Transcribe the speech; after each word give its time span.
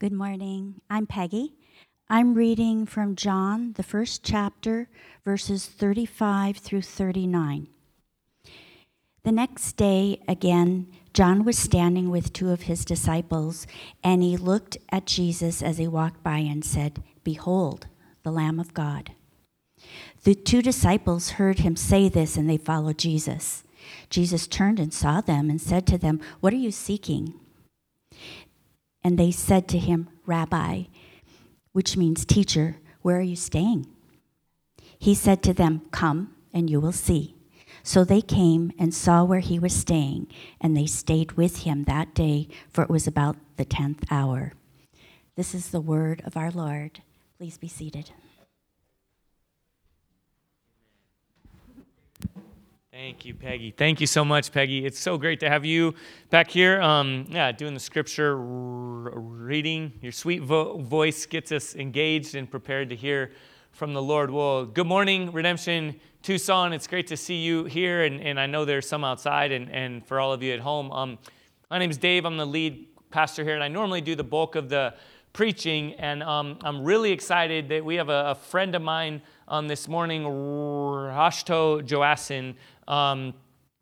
Good 0.00 0.12
morning. 0.12 0.80
I'm 0.88 1.06
Peggy. 1.06 1.52
I'm 2.08 2.32
reading 2.32 2.86
from 2.86 3.16
John, 3.16 3.74
the 3.74 3.82
first 3.82 4.24
chapter, 4.24 4.88
verses 5.26 5.66
35 5.66 6.56
through 6.56 6.80
39. 6.80 7.68
The 9.24 9.32
next 9.32 9.76
day, 9.76 10.22
again, 10.26 10.86
John 11.12 11.44
was 11.44 11.58
standing 11.58 12.08
with 12.08 12.32
two 12.32 12.48
of 12.48 12.62
his 12.62 12.86
disciples, 12.86 13.66
and 14.02 14.22
he 14.22 14.38
looked 14.38 14.78
at 14.90 15.04
Jesus 15.04 15.62
as 15.62 15.76
he 15.76 15.86
walked 15.86 16.22
by 16.22 16.38
and 16.38 16.64
said, 16.64 17.02
Behold, 17.22 17.86
the 18.22 18.32
Lamb 18.32 18.58
of 18.58 18.72
God. 18.72 19.12
The 20.24 20.34
two 20.34 20.62
disciples 20.62 21.32
heard 21.32 21.58
him 21.58 21.76
say 21.76 22.08
this, 22.08 22.38
and 22.38 22.48
they 22.48 22.56
followed 22.56 22.96
Jesus. 22.96 23.64
Jesus 24.08 24.46
turned 24.46 24.80
and 24.80 24.94
saw 24.94 25.20
them 25.20 25.50
and 25.50 25.60
said 25.60 25.86
to 25.88 25.98
them, 25.98 26.22
What 26.40 26.54
are 26.54 26.56
you 26.56 26.70
seeking? 26.70 27.34
And 29.02 29.18
they 29.18 29.30
said 29.30 29.68
to 29.68 29.78
him, 29.78 30.08
Rabbi, 30.26 30.84
which 31.72 31.96
means 31.96 32.24
teacher, 32.24 32.76
where 33.02 33.18
are 33.18 33.22
you 33.22 33.36
staying? 33.36 33.86
He 34.98 35.14
said 35.14 35.42
to 35.44 35.54
them, 35.54 35.82
Come 35.90 36.34
and 36.52 36.68
you 36.68 36.80
will 36.80 36.92
see. 36.92 37.34
So 37.82 38.04
they 38.04 38.20
came 38.20 38.72
and 38.78 38.94
saw 38.94 39.24
where 39.24 39.40
he 39.40 39.58
was 39.58 39.74
staying, 39.74 40.26
and 40.60 40.76
they 40.76 40.86
stayed 40.86 41.32
with 41.32 41.62
him 41.62 41.84
that 41.84 42.14
day, 42.14 42.48
for 42.68 42.82
it 42.84 42.90
was 42.90 43.06
about 43.06 43.36
the 43.56 43.64
tenth 43.64 44.04
hour. 44.10 44.52
This 45.36 45.54
is 45.54 45.70
the 45.70 45.80
word 45.80 46.22
of 46.26 46.36
our 46.36 46.50
Lord. 46.50 47.00
Please 47.38 47.56
be 47.56 47.68
seated. 47.68 48.10
Thank 53.02 53.24
you, 53.24 53.34
Peggy. 53.34 53.70
Thank 53.70 54.02
you 54.02 54.06
so 54.06 54.26
much, 54.26 54.52
Peggy. 54.52 54.84
It's 54.84 55.00
so 55.00 55.16
great 55.16 55.40
to 55.40 55.48
have 55.48 55.64
you 55.64 55.94
back 56.28 56.50
here. 56.50 56.82
Um, 56.82 57.24
yeah, 57.30 57.50
doing 57.50 57.72
the 57.72 57.80
scripture 57.80 58.36
reading. 58.36 59.94
Your 60.02 60.12
sweet 60.12 60.42
vo- 60.42 60.76
voice 60.76 61.24
gets 61.24 61.50
us 61.50 61.74
engaged 61.74 62.34
and 62.34 62.48
prepared 62.48 62.90
to 62.90 62.94
hear 62.94 63.32
from 63.72 63.94
the 63.94 64.02
Lord. 64.02 64.30
Well, 64.30 64.66
good 64.66 64.86
morning, 64.86 65.32
Redemption 65.32 65.98
Tucson. 66.22 66.74
It's 66.74 66.86
great 66.86 67.06
to 67.06 67.16
see 67.16 67.36
you 67.36 67.64
here, 67.64 68.04
and, 68.04 68.20
and 68.20 68.38
I 68.38 68.44
know 68.44 68.66
there's 68.66 68.86
some 68.86 69.02
outside, 69.02 69.50
and, 69.50 69.70
and 69.70 70.06
for 70.06 70.20
all 70.20 70.34
of 70.34 70.42
you 70.42 70.52
at 70.52 70.60
home. 70.60 70.92
Um, 70.92 71.18
my 71.70 71.78
name 71.78 71.90
is 71.90 71.96
Dave. 71.96 72.26
I'm 72.26 72.36
the 72.36 72.44
lead 72.44 72.86
pastor 73.10 73.44
here, 73.44 73.54
and 73.54 73.64
I 73.64 73.68
normally 73.68 74.02
do 74.02 74.14
the 74.14 74.24
bulk 74.24 74.56
of 74.56 74.68
the 74.68 74.92
preaching, 75.32 75.94
and 75.94 76.22
um, 76.22 76.58
I'm 76.62 76.84
really 76.84 77.12
excited 77.12 77.70
that 77.70 77.82
we 77.82 77.94
have 77.94 78.10
a, 78.10 78.32
a 78.32 78.34
friend 78.34 78.74
of 78.74 78.82
mine 78.82 79.22
um, 79.48 79.68
this 79.68 79.88
morning, 79.88 80.24
Rashto 80.24 81.82
Joasin. 81.82 82.56
Um, 82.90 83.34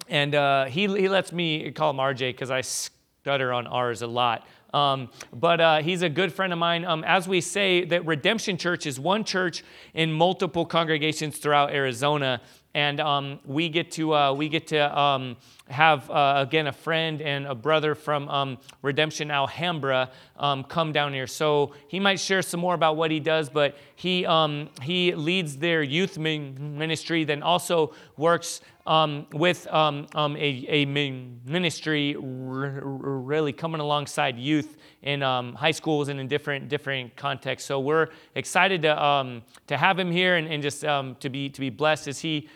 and 0.06 0.34
uh, 0.34 0.66
he, 0.66 0.86
he 0.86 1.08
lets 1.08 1.32
me 1.32 1.70
call 1.72 1.90
him 1.90 1.96
RJ 1.96 2.30
because 2.30 2.50
I 2.50 2.60
stutter 2.60 3.52
on 3.52 3.66
R's 3.66 4.02
a 4.02 4.06
lot. 4.06 4.46
Um, 4.74 5.08
but 5.32 5.60
uh, 5.60 5.78
he's 5.80 6.02
a 6.02 6.10
good 6.10 6.32
friend 6.32 6.52
of 6.52 6.58
mine. 6.58 6.84
Um, 6.84 7.02
as 7.04 7.26
we 7.26 7.40
say, 7.40 7.84
that 7.86 8.04
Redemption 8.04 8.58
Church 8.58 8.86
is 8.86 9.00
one 9.00 9.24
church 9.24 9.64
in 9.94 10.12
multiple 10.12 10.66
congregations 10.66 11.38
throughout 11.38 11.70
Arizona, 11.72 12.42
and 12.74 13.00
um, 13.00 13.40
we 13.46 13.70
get 13.70 13.90
to 13.92 14.14
uh, 14.14 14.32
we 14.34 14.50
get 14.50 14.66
to 14.68 14.98
um, 14.98 15.38
have 15.70 16.10
uh, 16.10 16.34
again 16.46 16.66
a 16.66 16.72
friend 16.72 17.20
and 17.20 17.46
a 17.46 17.54
brother 17.54 17.94
from 17.94 18.28
um, 18.28 18.58
Redemption 18.82 19.30
Alhambra 19.30 20.10
um, 20.36 20.64
come 20.64 20.92
down 20.92 21.12
here. 21.12 21.26
So 21.26 21.74
he 21.88 22.00
might 22.00 22.20
share 22.20 22.42
some 22.42 22.60
more 22.60 22.74
about 22.74 22.96
what 22.96 23.10
he 23.10 23.20
does, 23.20 23.48
but 23.48 23.76
he 23.96 24.24
um, 24.26 24.70
he 24.82 25.14
leads 25.14 25.56
their 25.56 25.82
youth 25.82 26.18
ministry, 26.18 27.24
then 27.24 27.42
also 27.42 27.94
works 28.16 28.60
um, 28.86 29.26
with 29.34 29.66
um, 29.66 30.06
um, 30.14 30.34
a, 30.36 30.64
a, 30.66 30.84
ministry 30.86 32.16
really 32.18 33.52
coming 33.52 33.82
alongside 33.82 34.38
youth 34.38 34.78
in 35.02 35.20
high 35.20 35.72
schools 35.72 36.08
and 36.08 36.18
in 36.18 36.26
different 36.26 36.68
different 36.70 37.14
contexts. 37.14 37.68
So 37.68 37.80
we're 37.80 38.08
excited 38.34 38.82
to 38.82 39.42
to 39.66 39.76
have 39.76 39.98
him 39.98 40.10
here 40.10 40.36
and, 40.36 40.48
and 40.48 40.62
just 40.62 40.80
to 40.80 41.28
be 41.30 41.50
to 41.50 41.60
be 41.60 41.68
blessed 41.70 42.08
as 42.08 42.20
he 42.20 42.48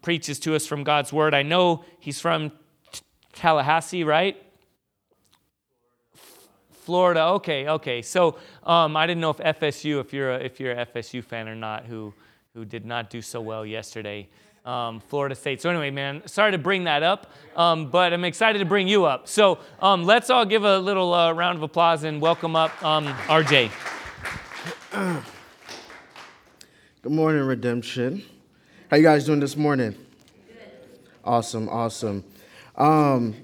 preaches 0.00 0.38
to 0.40 0.54
us 0.54 0.66
from 0.66 0.84
God's 0.84 1.12
word. 1.12 1.34
I 1.34 1.42
know 1.42 1.84
he's 2.00 2.20
from 2.20 2.37
Tallahassee, 3.32 4.04
right? 4.04 4.42
Florida. 6.70 7.24
Okay, 7.24 7.68
okay. 7.68 8.02
So 8.02 8.38
um, 8.64 8.96
I 8.96 9.06
didn't 9.06 9.20
know 9.20 9.30
if 9.30 9.38
FSU, 9.38 10.00
if 10.00 10.12
you're 10.12 10.32
a, 10.32 10.38
if 10.38 10.58
you're 10.58 10.72
a 10.72 10.86
FSU 10.86 11.22
fan 11.22 11.48
or 11.48 11.54
not, 11.54 11.84
who 11.84 12.14
who 12.54 12.64
did 12.64 12.86
not 12.86 13.10
do 13.10 13.20
so 13.20 13.40
well 13.40 13.64
yesterday 13.64 14.28
um, 14.68 15.00
Florida 15.00 15.34
State. 15.34 15.62
So, 15.62 15.70
anyway, 15.70 15.90
man, 15.90 16.22
sorry 16.26 16.52
to 16.52 16.58
bring 16.58 16.84
that 16.84 17.02
up, 17.02 17.32
um, 17.56 17.90
but 17.90 18.12
I'm 18.12 18.24
excited 18.24 18.58
to 18.58 18.66
bring 18.66 18.86
you 18.86 19.06
up. 19.06 19.26
So, 19.26 19.58
um, 19.80 20.04
let's 20.04 20.28
all 20.28 20.44
give 20.44 20.64
a 20.64 20.78
little 20.78 21.14
uh, 21.14 21.32
round 21.32 21.56
of 21.56 21.62
applause 21.62 22.04
and 22.04 22.20
welcome 22.20 22.54
up 22.54 22.82
um, 22.84 23.06
RJ. 23.06 23.70
Good 27.02 27.12
morning, 27.12 27.42
Redemption. 27.44 28.22
How 28.90 28.98
you 28.98 29.02
guys 29.02 29.24
doing 29.24 29.40
this 29.40 29.56
morning? 29.56 29.92
Good. 29.92 30.72
Awesome, 31.24 31.68
awesome. 31.70 32.22
Um, 32.78 33.34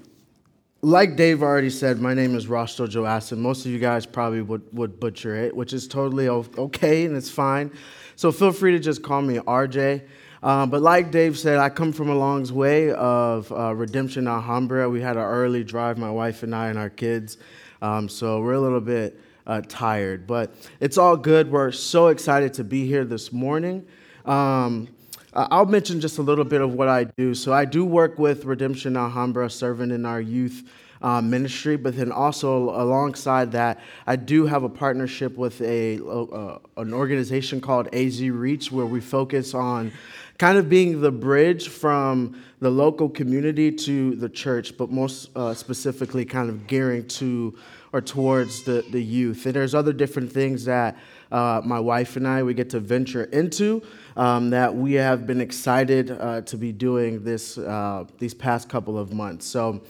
like 0.81 1.17
Dave 1.17 1.43
already 1.43 1.69
said, 1.69 1.99
my 1.99 2.13
name 2.13 2.35
is 2.35 2.47
Rosto 2.47 2.87
Joassin. 2.87 3.37
Most 3.37 3.65
of 3.65 3.71
you 3.71 3.79
guys 3.79 4.05
probably 4.05 4.41
would, 4.41 4.61
would 4.71 4.97
butcher 4.99 5.35
it, 5.35 5.53
which 5.53 5.73
is 5.73 5.87
totally 5.87 6.29
okay 6.29 7.05
and 7.05 7.17
it's 7.17 7.29
fine. 7.29 7.71
So 8.15 8.31
feel 8.31 8.53
free 8.53 8.71
to 8.71 8.79
just 8.79 9.03
call 9.03 9.21
me 9.21 9.35
RJ. 9.39 10.07
Um, 10.41 10.69
but 10.69 10.81
like 10.81 11.11
Dave 11.11 11.37
said, 11.37 11.57
I 11.57 11.69
come 11.69 11.91
from 11.91 12.09
a 12.09 12.15
long 12.15 12.45
way 12.53 12.91
of 12.91 13.51
uh, 13.51 13.75
Redemption 13.75 14.27
Alhambra. 14.27 14.89
We 14.89 15.01
had 15.01 15.17
an 15.17 15.23
early 15.23 15.65
drive, 15.65 15.97
my 15.97 16.11
wife 16.11 16.43
and 16.43 16.55
I 16.55 16.67
and 16.67 16.79
our 16.79 16.89
kids. 16.89 17.37
Um, 17.81 18.07
so 18.07 18.41
we're 18.41 18.53
a 18.53 18.61
little 18.61 18.79
bit 18.79 19.19
uh, 19.47 19.63
tired, 19.67 20.27
but 20.27 20.55
it's 20.79 20.97
all 20.97 21.17
good. 21.17 21.51
We're 21.51 21.71
so 21.71 22.07
excited 22.07 22.53
to 22.53 22.63
be 22.63 22.85
here 22.87 23.03
this 23.03 23.33
morning. 23.33 23.85
Um, 24.23 24.87
I'll 25.35 25.65
mention 25.65 25.99
just 25.99 26.17
a 26.17 26.21
little 26.21 26.45
bit 26.45 26.61
of 26.61 26.73
what 26.73 26.87
I 26.87 27.03
do. 27.03 27.35
So 27.35 27.51
I 27.51 27.65
do 27.65 27.83
work 27.83 28.17
with 28.17 28.45
Redemption 28.45 28.95
Alhambra, 28.95 29.49
serving 29.49 29.91
in 29.91 30.05
our 30.05 30.21
youth 30.21 30.63
uh, 31.01 31.21
ministry, 31.21 31.75
but 31.75 31.97
then 31.97 32.11
also 32.11 32.69
alongside 32.69 33.51
that, 33.51 33.81
I 34.07 34.15
do 34.15 34.45
have 34.45 34.63
a 34.63 34.69
partnership 34.69 35.37
with 35.37 35.59
a 35.61 36.03
uh, 36.03 36.59
an 36.77 36.93
organization 36.93 37.59
called 37.59 37.93
AZ 37.93 38.21
Reach, 38.21 38.71
where 38.71 38.85
we 38.85 39.01
focus 39.01 39.53
on 39.53 39.91
kind 40.37 40.57
of 40.57 40.69
being 40.69 41.01
the 41.01 41.11
bridge 41.11 41.67
from 41.67 42.41
the 42.59 42.69
local 42.69 43.09
community 43.09 43.71
to 43.71 44.15
the 44.15 44.29
church, 44.29 44.77
but 44.77 44.89
most 44.89 45.29
uh, 45.35 45.53
specifically, 45.53 46.23
kind 46.23 46.49
of 46.49 46.65
gearing 46.65 47.05
to 47.07 47.57
or 47.93 48.01
towards 48.01 48.63
the, 48.63 48.83
the 48.91 49.01
youth. 49.01 49.45
And 49.45 49.53
there's 49.53 49.75
other 49.75 49.93
different 49.93 50.31
things 50.31 50.65
that 50.65 50.97
uh, 51.35 51.61
my 51.65 51.79
wife 51.79 52.15
and 52.15 52.25
I 52.25 52.43
we 52.43 52.53
get 52.53 52.69
to 52.69 52.79
venture 52.79 53.25
into 53.25 53.83
um, 54.15 54.51
that 54.51 54.73
we 54.73 54.93
have 54.93 55.27
been 55.27 55.41
excited 55.41 56.11
uh, 56.11 56.41
to 56.41 56.55
be 56.55 56.71
doing 56.71 57.23
this 57.25 57.57
uh, 57.57 58.05
these 58.19 58.33
past 58.33 58.69
couple 58.69 58.97
of 58.97 59.11
months. 59.11 59.45
So, 59.45 59.81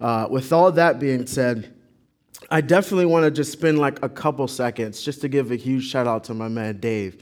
uh, 0.00 0.26
with 0.30 0.52
all 0.52 0.72
that 0.72 0.98
being 0.98 1.26
said. 1.26 1.72
I 2.48 2.60
definitely 2.60 3.06
want 3.06 3.24
to 3.24 3.30
just 3.32 3.50
spend 3.50 3.78
like 3.78 4.00
a 4.04 4.08
couple 4.08 4.46
seconds 4.46 5.02
just 5.02 5.20
to 5.22 5.28
give 5.28 5.50
a 5.50 5.56
huge 5.56 5.84
shout 5.84 6.06
out 6.06 6.22
to 6.24 6.34
my 6.34 6.46
man 6.46 6.78
Dave. 6.78 7.20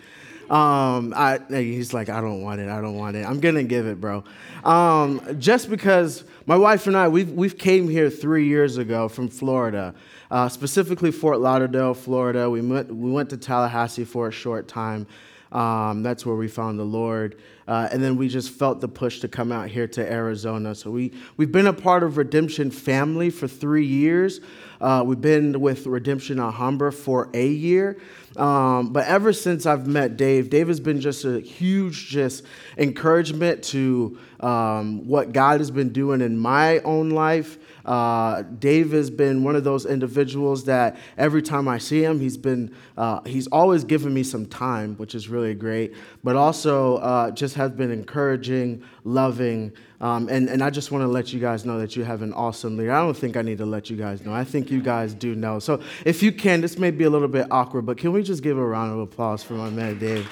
Um, 0.51 1.15
I, 1.17 1.41
he's 1.49 1.95
like, 1.95 2.09
I 2.09 2.21
don't 2.21 2.43
want 2.43 2.61
it. 2.61 2.69
I 2.69 2.81
don't 2.81 2.97
want 2.97 3.17
it. 3.17 3.27
I'm 3.27 3.41
gonna 3.41 3.63
give 3.63 3.87
it, 3.87 4.01
bro. 4.01 4.25
Um, 4.65 5.39
just 5.39 5.71
because 5.71 6.25
my 6.47 6.57
wife 6.57 6.87
and 6.87 6.97
I, 6.97 7.09
we've 7.09 7.31
we've 7.31 7.57
came 7.57 7.89
here 7.89 8.11
three 8.11 8.47
years 8.47 8.77
ago 8.77 9.09
from 9.09 9.29
Florida, 9.29 9.95
uh, 10.31 10.49
specifically 10.49 11.11
Fort 11.11 11.41
Lauderdale, 11.41 11.95
Florida. 11.95 12.51
We 12.51 12.61
went 12.61 12.95
we 12.95 13.11
went 13.11 13.31
to 13.31 13.37
Tallahassee 13.37 14.05
for 14.05 14.29
a 14.29 14.33
short 14.33 14.69
time. 14.69 15.07
Um, 15.55 16.03
that's 16.03 16.27
where 16.27 16.35
we 16.35 16.49
found 16.49 16.79
the 16.79 16.85
Lord. 16.85 17.37
Uh, 17.67 17.89
and 17.91 18.03
then 18.03 18.17
we 18.17 18.29
just 18.29 18.51
felt 18.51 18.81
the 18.81 18.89
push 18.89 19.21
to 19.21 19.29
come 19.29 19.53
out 19.53 19.69
here 19.69 19.87
to 19.87 20.13
Arizona. 20.13 20.75
So 20.75 20.91
we, 20.91 21.13
we've 21.37 21.53
been 21.53 21.69
a 21.69 21.73
part 21.73 22.03
of 22.03 22.19
Redemption 22.19 22.71
family 22.71 23.31
for 23.31 23.49
three 23.49 23.87
years. 23.87 24.41
Uh, 24.81 25.03
we've 25.07 25.21
been 25.21 25.61
with 25.61 25.87
Redemption 25.87 26.41
Alhambra 26.41 26.93
for 26.93 27.31
a 27.33 27.47
year. 27.47 27.97
Um, 28.37 28.93
but 28.93 29.07
ever 29.07 29.33
since 29.33 29.65
I've 29.65 29.87
met 29.87 30.17
Dave, 30.17 30.51
Dave 30.51 30.69
has 30.69 30.81
been 30.81 31.01
just 31.01 31.25
a 31.25 31.41
huge 31.41 32.09
just 32.09 32.45
encouragement 32.77 33.63
to 33.65 34.19
um, 34.41 35.07
what 35.07 35.33
God 35.33 35.61
has 35.61 35.71
been 35.71 35.91
doing 35.91 36.21
in 36.21 36.37
my 36.37 36.81
own 36.81 37.11
life. 37.11 37.57
Uh, 37.85 38.43
Dave 38.43 38.93
has 38.93 39.11
been 39.11 39.45
one 39.45 39.57
of 39.57 39.65
those 39.65 39.85
individuals 39.85 40.65
that 40.65 40.97
every 41.19 41.43
time 41.43 41.69
I 41.69 41.79
see 41.79 42.03
him, 42.03 42.19
he's 42.19 42.37
been 42.37 42.75
uh, 42.97 43.21
he's 43.25 43.47
always 43.49 43.85
given 43.85 44.15
me 44.15 44.23
some 44.23 44.47
time, 44.47 44.97
which 44.97 45.15
is 45.15 45.29
really 45.29 45.55
great. 45.55 45.95
But 46.23 46.37
also 46.37 46.97
uh, 46.97 47.31
just 47.31 47.55
has 47.57 47.73
been 47.73 47.91
encouraging, 47.91 48.83
loving, 49.05 49.73
um, 50.01 50.29
and 50.29 50.49
and 50.49 50.63
I 50.63 50.71
just 50.71 50.91
want 50.91 51.03
to 51.03 51.09
let 51.09 51.33
you 51.33 51.41
guys 51.41 51.65
know 51.65 51.79
that 51.79 51.95
you 51.95 52.05
have 52.05 52.23
an 52.23 52.33
awesome 52.33 52.77
leader. 52.77 52.93
I 52.93 53.01
don't 53.01 53.17
think 53.17 53.37
I 53.37 53.43
need 53.43 53.59
to 53.59 53.67
let 53.67 53.91
you 53.91 53.97
guys 53.97 54.25
know. 54.25 54.33
I 54.33 54.45
think 54.45 54.71
you 54.71 54.81
guys 54.81 55.13
do 55.13 55.35
know. 55.35 55.59
So 55.59 55.83
if 56.07 56.23
you 56.23 56.33
can, 56.33 56.61
this 56.63 56.79
may 56.79 56.91
be 56.91 57.05
a 57.05 57.11
little 57.11 57.29
bit 57.29 57.47
awkward, 57.51 57.85
but 57.87 57.99
can 57.99 58.13
we 58.13 58.23
just 58.23 58.43
give 58.43 58.57
a 58.57 58.65
round 58.65 58.93
of 58.93 58.99
applause 58.99 59.43
for 59.43 59.55
my 59.55 59.69
man 59.69 59.99
Dave? 59.99 60.29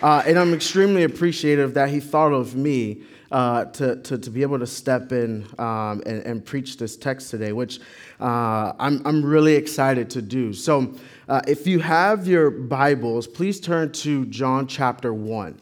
Uh, 0.00 0.22
and 0.26 0.38
I'm 0.38 0.54
extremely 0.54 1.02
appreciative 1.02 1.74
that 1.74 1.88
he 1.88 1.98
thought 1.98 2.32
of 2.32 2.54
me 2.54 3.02
uh, 3.30 3.66
to, 3.66 3.96
to, 3.96 4.18
to, 4.18 4.30
be 4.30 4.42
able 4.42 4.58
to 4.58 4.66
step 4.66 5.12
in 5.12 5.46
um, 5.58 6.02
and, 6.06 6.22
and, 6.22 6.44
preach 6.44 6.78
this 6.78 6.96
text 6.96 7.30
today, 7.30 7.52
which 7.52 7.78
uh, 8.20 8.72
I'm, 8.78 9.02
I'm 9.06 9.24
really 9.24 9.54
excited 9.54 10.08
to 10.10 10.22
do. 10.22 10.52
So, 10.54 10.94
uh, 11.28 11.42
if 11.46 11.66
you 11.66 11.78
have 11.80 12.26
your 12.26 12.50
Bibles, 12.50 13.26
please 13.26 13.60
turn 13.60 13.92
to 13.92 14.24
John 14.26 14.66
chapter 14.66 15.12
1. 15.12 15.60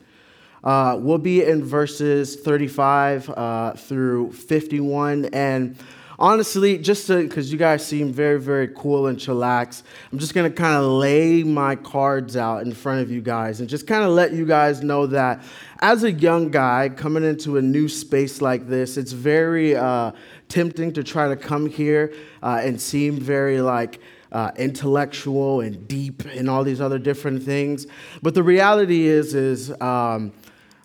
Uh, 0.63 0.99
we'll 1.01 1.19
be 1.19 1.45
in 1.45 1.65
verses 1.65 2.37
35 2.37 3.31
uh, 3.31 3.73
through 3.73 4.33
51. 4.33 5.27
And 5.27 5.77
honestly, 6.19 6.79
just 6.79 7.09
because 7.09 7.53
you 7.53 7.59
guys 7.59 7.87
seem 7.87 8.13
very, 8.13 8.41
very 8.41 8.69
cool 8.69 9.07
and 9.07 9.19
chillax, 9.19 9.83
I'm 10.13 10.19
just 10.19 10.35
going 10.35 10.51
to 10.51 10.57
kind 10.57 10.77
of 10.77 10.85
lay 10.85 11.43
my 11.43 11.77
cards 11.77 12.37
out 12.37 12.63
in 12.63 12.73
front 12.73 13.03
of 13.03 13.11
you 13.11 13.21
guys 13.21 13.61
and 13.61 13.69
just 13.69 13.87
kind 13.87 14.05
of 14.05 14.11
let 14.11 14.33
you 14.33 14.47
guys 14.47 14.83
know 14.83 15.07
that 15.07 15.43
as 15.81 16.05
a 16.05 16.13
young 16.13 16.51
guy 16.51 16.89
coming 16.89 17.25
into 17.25 17.57
a 17.57 17.63
new 17.63 17.89
space 17.89 18.41
like 18.41 18.67
this, 18.69 18.97
it's 18.97 19.13
very 19.13 19.77
uh, 19.77 20.13
tempting 20.49 20.93
to 20.95 21.05
try 21.05 21.29
to 21.29 21.37
come 21.37 21.67
here 21.67 22.13
uh, 22.43 22.61
and 22.63 22.81
seem 22.81 23.19
very 23.19 23.61
like, 23.61 24.01
uh, 24.33 24.51
intellectual 24.57 25.61
and 25.61 25.87
deep 25.89 26.25
and 26.25 26.51
all 26.51 26.65
these 26.65 26.81
other 26.81 26.99
different 26.99 27.43
things. 27.43 27.87
But 28.23 28.35
the 28.35 28.43
reality 28.43 29.07
is, 29.07 29.35
is 29.35 29.71
um, 29.81 30.33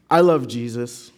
I 0.09 0.21
love 0.21 0.47
Jesus, 0.47 1.11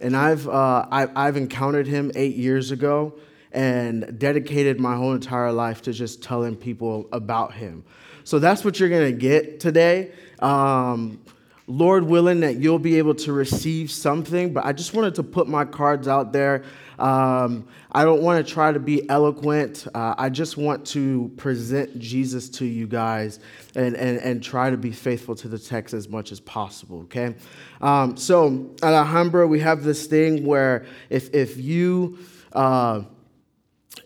and 0.00 0.16
I've 0.16 0.48
uh, 0.48 0.86
I, 0.90 1.08
I've 1.14 1.36
encountered 1.36 1.86
him 1.86 2.10
eight 2.14 2.36
years 2.36 2.72
ago, 2.72 3.14
and 3.52 4.18
dedicated 4.18 4.80
my 4.80 4.96
whole 4.96 5.12
entire 5.12 5.52
life 5.52 5.82
to 5.82 5.92
just 5.92 6.22
telling 6.22 6.56
people 6.56 7.08
about 7.12 7.54
him. 7.54 7.84
So 8.24 8.38
that's 8.38 8.64
what 8.64 8.78
you're 8.80 8.88
going 8.88 9.12
to 9.12 9.18
get 9.18 9.60
today. 9.60 10.12
Um, 10.38 11.20
Lord 11.68 12.04
willing, 12.04 12.40
that 12.40 12.56
you'll 12.56 12.78
be 12.80 12.98
able 12.98 13.14
to 13.14 13.32
receive 13.32 13.90
something, 13.90 14.52
but 14.52 14.64
I 14.64 14.72
just 14.72 14.94
wanted 14.94 15.14
to 15.16 15.22
put 15.22 15.48
my 15.48 15.64
cards 15.64 16.08
out 16.08 16.32
there. 16.32 16.64
Um, 16.98 17.66
I 17.90 18.04
don't 18.04 18.20
want 18.20 18.44
to 18.44 18.52
try 18.52 18.72
to 18.72 18.80
be 18.80 19.08
eloquent. 19.08 19.86
Uh, 19.94 20.14
I 20.18 20.28
just 20.28 20.56
want 20.56 20.84
to 20.88 21.32
present 21.36 21.98
Jesus 21.98 22.48
to 22.50 22.64
you 22.64 22.86
guys 22.86 23.38
and, 23.74 23.96
and, 23.96 24.18
and 24.18 24.42
try 24.42 24.70
to 24.70 24.76
be 24.76 24.90
faithful 24.90 25.34
to 25.36 25.48
the 25.48 25.58
text 25.58 25.94
as 25.94 26.08
much 26.08 26.32
as 26.32 26.40
possible, 26.40 27.02
okay? 27.02 27.34
Um, 27.80 28.16
so 28.16 28.70
at 28.82 28.92
Alhambra, 28.92 29.46
we 29.46 29.60
have 29.60 29.84
this 29.84 30.06
thing 30.06 30.44
where 30.44 30.84
if, 31.10 31.32
if 31.32 31.56
you. 31.56 32.18
Uh, 32.52 33.02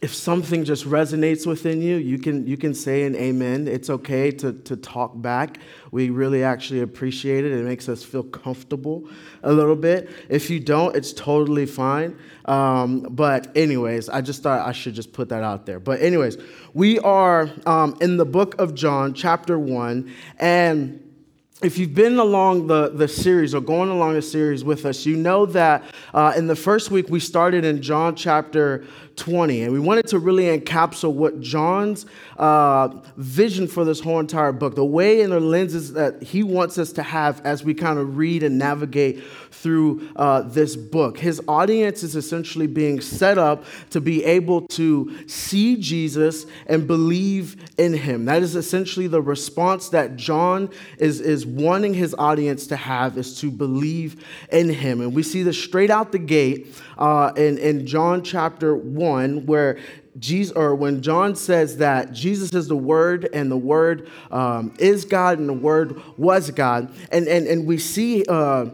if 0.07 0.15
something 0.15 0.65
just 0.65 0.85
resonates 0.85 1.49
within 1.49 1.83
you, 1.83 1.97
you 1.97 2.17
can, 2.17 2.47
you 2.47 2.57
can 2.57 2.73
say 2.73 3.03
an 3.03 3.17
amen. 3.17 3.67
It's 3.67 3.91
okay 3.91 4.31
to, 4.31 4.53
to 4.53 4.77
talk 4.77 5.21
back. 5.21 5.59
We 5.91 6.11
really 6.11 6.45
actually 6.45 6.83
appreciate 6.83 7.45
it. 7.45 7.51
It 7.51 7.65
makes 7.65 7.89
us 7.89 8.05
feel 8.05 8.23
comfortable 8.23 9.09
a 9.43 9.53
little 9.53 9.75
bit. 9.75 10.09
If 10.29 10.49
you 10.49 10.61
don't, 10.61 10.95
it's 10.95 11.13
totally 11.13 11.67
fine. 11.67 12.17
Um, 12.45 13.01
but, 13.11 13.51
anyways, 13.57 14.09
I 14.09 14.21
just 14.21 14.45
thought 14.45 14.65
I 14.65 14.71
should 14.71 14.95
just 14.95 15.13
put 15.13 15.29
that 15.31 15.43
out 15.43 15.67
there. 15.67 15.81
But, 15.81 16.01
anyways, 16.01 16.39
we 16.73 17.01
are 17.01 17.51
um, 17.67 17.99
in 18.01 18.17
the 18.17 18.25
book 18.25 18.55
of 18.61 18.77
John, 18.77 19.13
chapter 19.13 19.59
1, 19.59 20.09
and 20.39 21.03
if 21.63 21.79
you've 21.79 21.95
been 21.95 22.19
along 22.19 22.67
the, 22.67 22.91
the 22.91 23.09
series 23.09 23.55
or 23.55 23.63
going 23.63 23.89
along 23.89 24.13
the 24.13 24.21
series 24.21 24.63
with 24.63 24.85
us, 24.85 25.07
you 25.07 25.17
know 25.17 25.47
that 25.47 25.83
uh, 26.13 26.35
in 26.37 26.47
the 26.49 26.57
first 26.57 26.91
week 26.91 27.09
we 27.09 27.19
started 27.19 27.65
in 27.65 27.81
John 27.81 28.15
chapter 28.15 28.85
20. 29.17 29.63
And 29.63 29.73
we 29.73 29.81
wanted 29.81 30.07
to 30.09 30.19
really 30.19 30.45
encapsulate 30.45 31.15
what 31.15 31.41
John's 31.41 32.07
uh, 32.39 32.89
vision 33.17 33.67
for 33.67 33.85
this 33.85 34.01
whole 34.01 34.21
entire 34.21 34.53
book, 34.53 34.75
the 34.75 34.85
way 34.85 35.23
and 35.23 35.33
the 35.33 35.41
lenses 35.41 35.93
that 35.95 36.23
he 36.23 36.43
wants 36.43 36.79
us 36.79 36.93
to 36.93 37.03
have 37.03 37.45
as 37.45 37.65
we 37.65 37.75
kind 37.75 37.99
of 37.99 38.17
read 38.17 38.43
and 38.43 38.59
navigate 38.59 39.23
through 39.51 40.09
uh, 40.17 40.43
this 40.43 40.77
book. 40.77 41.19
His 41.19 41.41
audience 41.49 42.03
is 42.03 42.15
essentially 42.15 42.67
being 42.67 43.01
set 43.01 43.39
up 43.39 43.65
to 43.91 44.01
be 44.01 44.25
able 44.25 44.67
to 44.69 45.27
see 45.29 45.77
Jesus 45.77 46.47
and 46.67 46.87
believe 46.87 47.57
in 47.79 47.95
him. 47.95 48.27
That 48.27 48.43
is 48.43 48.55
essentially 48.55 49.07
the 49.07 49.23
response 49.23 49.89
that 49.91 50.17
John 50.17 50.71
is, 50.99 51.21
is 51.21 51.47
wanting 51.47 51.95
his 51.95 52.15
audience 52.19 52.67
to 52.69 52.77
have 52.77 53.17
is 53.17 53.41
to 53.41 53.51
believe 53.51 54.25
in 54.53 54.69
him. 54.69 55.01
And 55.01 55.15
we 55.15 55.23
see 55.23 55.43
this 55.43 55.63
straight 55.63 55.91
out 55.91 56.13
the 56.13 56.19
gate 56.19 56.75
uh, 56.99 57.33
in, 57.37 57.59
in 57.59 57.87
John 57.87 58.23
chapter 58.23 58.75
1, 58.75 59.06
where 59.47 59.79
Jesus, 60.19 60.57
or 60.57 60.75
when 60.75 61.03
John 61.03 61.37
says 61.37 61.77
that 61.79 62.13
Jesus 62.13 62.53
is 62.55 62.69
the 62.69 62.77
Word 62.77 63.29
and 63.33 63.51
the 63.51 63.57
Word 63.57 64.09
um, 64.31 64.75
is 64.79 65.05
God 65.05 65.39
and 65.39 65.49
the 65.49 65.55
Word 65.55 66.01
was 66.17 66.51
God. 66.51 66.93
And, 67.11 67.29
and, 67.29 67.47
and 67.47 67.67
we 67.67 67.79
see. 67.79 68.25
Uh, 68.27 68.67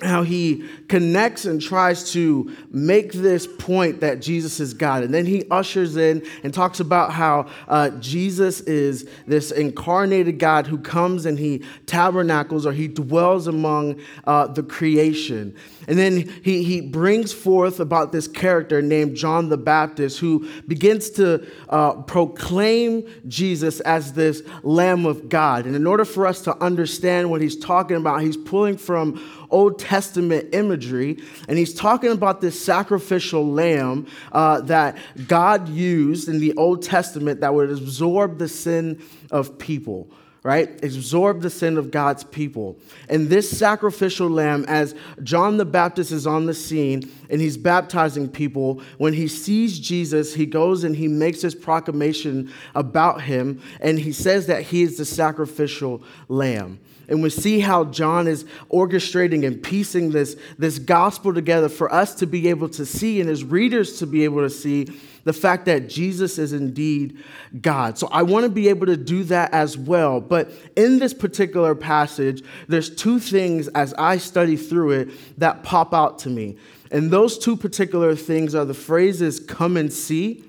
how 0.00 0.22
he 0.22 0.64
connects 0.86 1.44
and 1.44 1.60
tries 1.60 2.12
to 2.12 2.54
make 2.70 3.12
this 3.12 3.48
point 3.48 4.00
that 4.00 4.20
Jesus 4.20 4.60
is 4.60 4.72
God. 4.72 5.02
And 5.02 5.12
then 5.12 5.26
he 5.26 5.44
ushers 5.50 5.96
in 5.96 6.24
and 6.44 6.54
talks 6.54 6.78
about 6.78 7.12
how 7.12 7.46
uh, 7.66 7.90
Jesus 7.98 8.60
is 8.60 9.08
this 9.26 9.50
incarnated 9.50 10.38
God 10.38 10.68
who 10.68 10.78
comes 10.78 11.26
and 11.26 11.36
he 11.36 11.64
tabernacles 11.86 12.64
or 12.64 12.72
he 12.72 12.86
dwells 12.86 13.48
among 13.48 14.00
uh, 14.24 14.46
the 14.46 14.62
creation. 14.62 15.56
And 15.88 15.98
then 15.98 16.28
he, 16.44 16.62
he 16.62 16.80
brings 16.80 17.32
forth 17.32 17.80
about 17.80 18.12
this 18.12 18.28
character 18.28 18.80
named 18.80 19.16
John 19.16 19.48
the 19.48 19.56
Baptist 19.56 20.20
who 20.20 20.48
begins 20.68 21.10
to 21.12 21.44
uh, 21.70 22.02
proclaim 22.02 23.04
Jesus 23.26 23.80
as 23.80 24.12
this 24.12 24.42
Lamb 24.62 25.06
of 25.06 25.28
God. 25.28 25.66
And 25.66 25.74
in 25.74 25.88
order 25.88 26.04
for 26.04 26.24
us 26.24 26.42
to 26.42 26.56
understand 26.62 27.30
what 27.30 27.40
he's 27.40 27.56
talking 27.56 27.96
about, 27.96 28.20
he's 28.20 28.36
pulling 28.36 28.76
from 28.76 29.20
Old 29.50 29.78
Testament 29.78 30.54
imagery, 30.54 31.18
and 31.48 31.58
he's 31.58 31.74
talking 31.74 32.10
about 32.10 32.40
this 32.40 32.62
sacrificial 32.62 33.46
lamb 33.46 34.06
uh, 34.32 34.60
that 34.62 34.96
God 35.26 35.68
used 35.68 36.28
in 36.28 36.40
the 36.40 36.54
Old 36.56 36.82
Testament 36.82 37.40
that 37.40 37.54
would 37.54 37.70
absorb 37.70 38.38
the 38.38 38.48
sin 38.48 39.02
of 39.30 39.58
people 39.58 40.10
right? 40.42 40.82
Absorb 40.84 41.40
the 41.40 41.50
sin 41.50 41.76
of 41.76 41.90
God's 41.90 42.24
people. 42.24 42.78
And 43.08 43.28
this 43.28 43.50
sacrificial 43.50 44.28
lamb, 44.28 44.64
as 44.68 44.94
John 45.22 45.56
the 45.56 45.64
Baptist 45.64 46.12
is 46.12 46.26
on 46.26 46.46
the 46.46 46.54
scene 46.54 47.10
and 47.28 47.40
he's 47.40 47.56
baptizing 47.56 48.28
people, 48.28 48.82
when 48.98 49.12
he 49.12 49.28
sees 49.28 49.78
Jesus, 49.78 50.34
he 50.34 50.46
goes 50.46 50.84
and 50.84 50.96
he 50.96 51.08
makes 51.08 51.42
his 51.42 51.54
proclamation 51.54 52.52
about 52.74 53.22
him, 53.22 53.60
and 53.80 53.98
he 53.98 54.12
says 54.12 54.46
that 54.46 54.62
he 54.62 54.82
is 54.82 54.96
the 54.96 55.04
sacrificial 55.04 56.02
lamb. 56.28 56.78
And 57.08 57.22
we 57.22 57.30
see 57.30 57.60
how 57.60 57.84
John 57.84 58.28
is 58.28 58.44
orchestrating 58.70 59.46
and 59.46 59.62
piecing 59.62 60.10
this, 60.10 60.36
this 60.58 60.78
gospel 60.78 61.32
together 61.32 61.70
for 61.70 61.92
us 61.92 62.14
to 62.16 62.26
be 62.26 62.48
able 62.48 62.68
to 62.70 62.84
see 62.84 63.20
and 63.20 63.30
his 63.30 63.44
readers 63.44 63.98
to 64.00 64.06
be 64.06 64.24
able 64.24 64.42
to 64.42 64.50
see 64.50 64.88
the 65.24 65.32
fact 65.32 65.66
that 65.66 65.88
Jesus 65.88 66.38
is 66.38 66.52
indeed 66.52 67.18
God. 67.60 67.98
So 67.98 68.08
I 68.10 68.22
want 68.22 68.44
to 68.44 68.50
be 68.50 68.68
able 68.68 68.86
to 68.86 68.96
do 68.96 69.24
that 69.24 69.52
as 69.52 69.76
well. 69.76 70.20
But 70.20 70.50
in 70.76 70.98
this 70.98 71.14
particular 71.14 71.74
passage, 71.74 72.42
there's 72.68 72.94
two 72.94 73.18
things 73.18 73.68
as 73.68 73.94
I 73.94 74.18
study 74.18 74.56
through 74.56 74.92
it 74.92 75.08
that 75.38 75.62
pop 75.62 75.94
out 75.94 76.18
to 76.20 76.30
me. 76.30 76.56
And 76.90 77.10
those 77.10 77.38
two 77.38 77.56
particular 77.56 78.14
things 78.14 78.54
are 78.54 78.64
the 78.64 78.74
phrases 78.74 79.40
come 79.40 79.76
and 79.76 79.92
see 79.92 80.44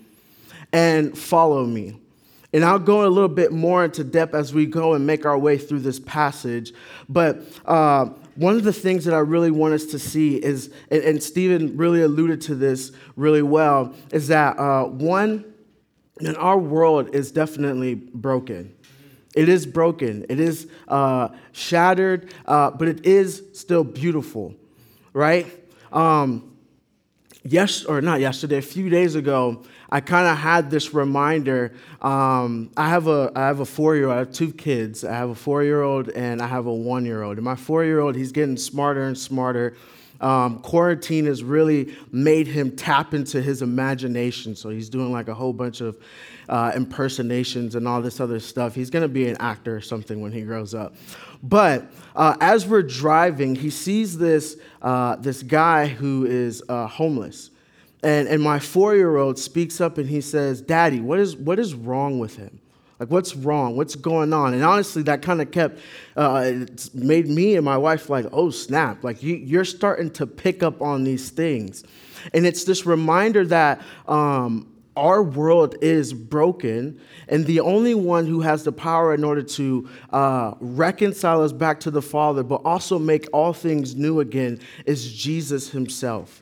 and 0.72 1.18
follow 1.18 1.66
me. 1.66 2.00
And 2.52 2.66
I'll 2.66 2.80
go 2.80 3.06
a 3.06 3.10
little 3.10 3.30
bit 3.30 3.52
more 3.52 3.86
into 3.86 4.04
depth 4.04 4.34
as 4.34 4.54
we 4.54 4.66
go 4.66 4.94
and 4.94 5.06
make 5.06 5.26
our 5.26 5.38
way 5.38 5.58
through 5.58 5.82
this 5.82 6.00
passage. 6.00 6.74
But 7.08 7.44
uh, 7.66 8.10
one 8.40 8.56
of 8.56 8.64
the 8.64 8.72
things 8.72 9.04
that 9.04 9.14
I 9.14 9.20
really 9.20 9.52
want 9.52 9.74
us 9.74 9.84
to 9.88 10.00
see 10.00 10.38
is, 10.38 10.72
and, 10.90 11.04
and 11.04 11.22
Stephen 11.22 11.76
really 11.76 12.02
alluded 12.02 12.40
to 12.44 12.56
this 12.56 12.94
really 13.18 13.42
well, 13.42 13.94
is 14.14 14.30
that 14.30 14.58
uh, 14.58 14.86
one, 14.86 15.44
in 16.22 16.38
our 16.38 16.58
world 16.58 17.14
is 17.14 17.34
definitely 17.34 17.96
broken. 17.96 18.74
It 19.36 19.50
is 19.50 19.66
broken. 19.66 20.26
It 20.30 20.40
is 20.40 20.70
uh, 20.88 21.30
shattered, 21.52 22.34
uh, 22.46 22.72
but 22.72 22.88
it 22.88 23.06
is 23.06 23.44
still 23.52 23.84
beautiful, 23.84 24.56
right? 25.12 25.46
Um, 25.92 26.49
yes, 27.44 27.86
or 27.86 28.02
not 28.02 28.20
yesterday, 28.20 28.58
a 28.58 28.62
few 28.62 28.90
days 28.90 29.16
ago, 29.16 29.64
I 29.90 30.02
kind 30.02 30.28
of 30.28 30.38
had 30.38 30.70
this 30.70 30.94
reminder. 30.94 31.74
Um, 32.02 32.70
I 32.78 32.90
have 32.90 33.08
a 33.08 33.32
I 33.36 33.48
have 33.48 33.60
a 33.60 33.66
four 33.66 33.96
year 33.96 34.06
old. 34.06 34.16
I 34.16 34.20
have 34.20 34.32
two 34.32 34.52
kids. 34.52 35.04
I 35.04 35.14
have 35.14 35.30
a 35.30 35.36
four 35.36 35.64
year 35.64 35.82
old 35.82 36.10
and 36.10 36.42
I 36.42 36.48
have 36.48 36.68
a 36.68 36.74
one 36.74 37.06
year 37.06 37.24
old. 37.24 37.38
And 37.38 37.46
my 37.46 37.56
four 37.56 37.84
year 37.84 38.00
old, 38.00 38.16
he's 38.16 38.32
getting 38.32 38.58
smarter 38.58 39.04
and 39.04 39.18
smarter. 39.18 39.76
Um, 40.22 40.60
quarantine 40.60 41.26
has 41.26 41.44
really 41.44 41.96
made 42.12 42.48
him 42.48 42.76
tap 42.76 43.14
into 43.14 43.42
his 43.42 43.62
imagination. 43.62 44.56
So 44.56 44.70
he's 44.70 44.90
doing 44.90 45.12
like 45.12 45.28
a 45.28 45.34
whole 45.34 45.54
bunch 45.54 45.82
of 45.82 45.98
uh, 46.50 46.72
impersonations 46.76 47.76
and 47.76 47.88
all 47.88 48.02
this 48.02 48.20
other 48.20 48.40
stuff. 48.40 48.76
He's 48.76 48.90
going 48.90 49.04
to 49.04 49.08
be 49.08 49.28
an 49.28 49.38
actor 49.40 49.76
or 49.76 49.82
something 49.82 50.22
when 50.22 50.32
he 50.32 50.42
grows 50.42 50.74
up. 50.74 50.96
But 51.42 51.92
uh, 52.16 52.36
as 52.42 52.68
we're 52.68 52.84
driving, 52.84 53.56
he 53.56 53.70
sees 53.70 54.18
this, 54.18 54.58
uh, 54.82 55.16
this 55.18 55.42
guy 55.44 55.88
who 55.88 56.26
is 56.26 56.62
uh, 56.68 56.88
homeless. 56.88 57.52
And, 58.04 58.28
and 58.28 58.42
my 58.42 58.60
four 58.60 58.96
year 58.96 59.18
old 59.18 59.38
speaks 59.38 59.80
up 59.80 59.98
and 59.98 60.10
he 60.10 60.22
says, 60.22 60.62
Daddy, 60.62 61.00
what 61.00 61.20
is, 61.20 61.36
what 61.36 61.60
is 61.60 61.74
wrong 61.74 62.20
with 62.20 62.38
him? 62.38 62.60
Like, 63.00 63.10
what's 63.10 63.34
wrong? 63.36 63.78
What's 63.78 63.96
going 63.96 64.34
on? 64.34 64.54
And 64.54 64.64
honestly, 64.64 65.04
that 65.04 65.22
kind 65.22 65.42
of 65.42 65.52
kept, 65.52 65.80
uh, 66.18 66.44
it's 66.46 66.94
made 66.94 67.30
me 67.30 67.56
and 67.56 67.64
my 67.64 67.78
wife 67.78 68.10
like, 68.10 68.26
oh, 68.34 68.50
snap. 68.50 69.04
Like, 69.06 69.24
you, 69.24 69.36
you're 69.36 69.66
starting 69.66 70.12
to 70.12 70.28
pick 70.28 70.62
up 70.62 70.82
on 70.82 71.06
these 71.06 71.30
things. 71.30 71.84
And 72.34 72.46
it's 72.46 72.66
this 72.66 72.86
reminder 72.86 73.46
that 73.46 73.82
um, 74.06 74.68
our 74.98 75.24
world 75.24 75.76
is 75.82 76.12
broken, 76.12 77.00
and 77.30 77.46
the 77.46 77.62
only 77.62 77.96
one 77.96 78.26
who 78.26 78.42
has 78.42 78.66
the 78.66 78.72
power 78.74 79.14
in 79.14 79.24
order 79.24 79.44
to 79.44 79.90
uh, 80.12 80.56
reconcile 80.60 81.42
us 81.42 81.54
back 81.54 81.80
to 81.82 81.92
the 81.92 82.02
Father, 82.02 82.44
but 82.44 82.62
also 82.66 83.00
make 83.00 83.26
all 83.32 83.54
things 83.54 83.96
new 83.96 84.20
again, 84.20 84.60
is 84.86 85.14
Jesus 85.14 85.70
Himself, 85.70 86.42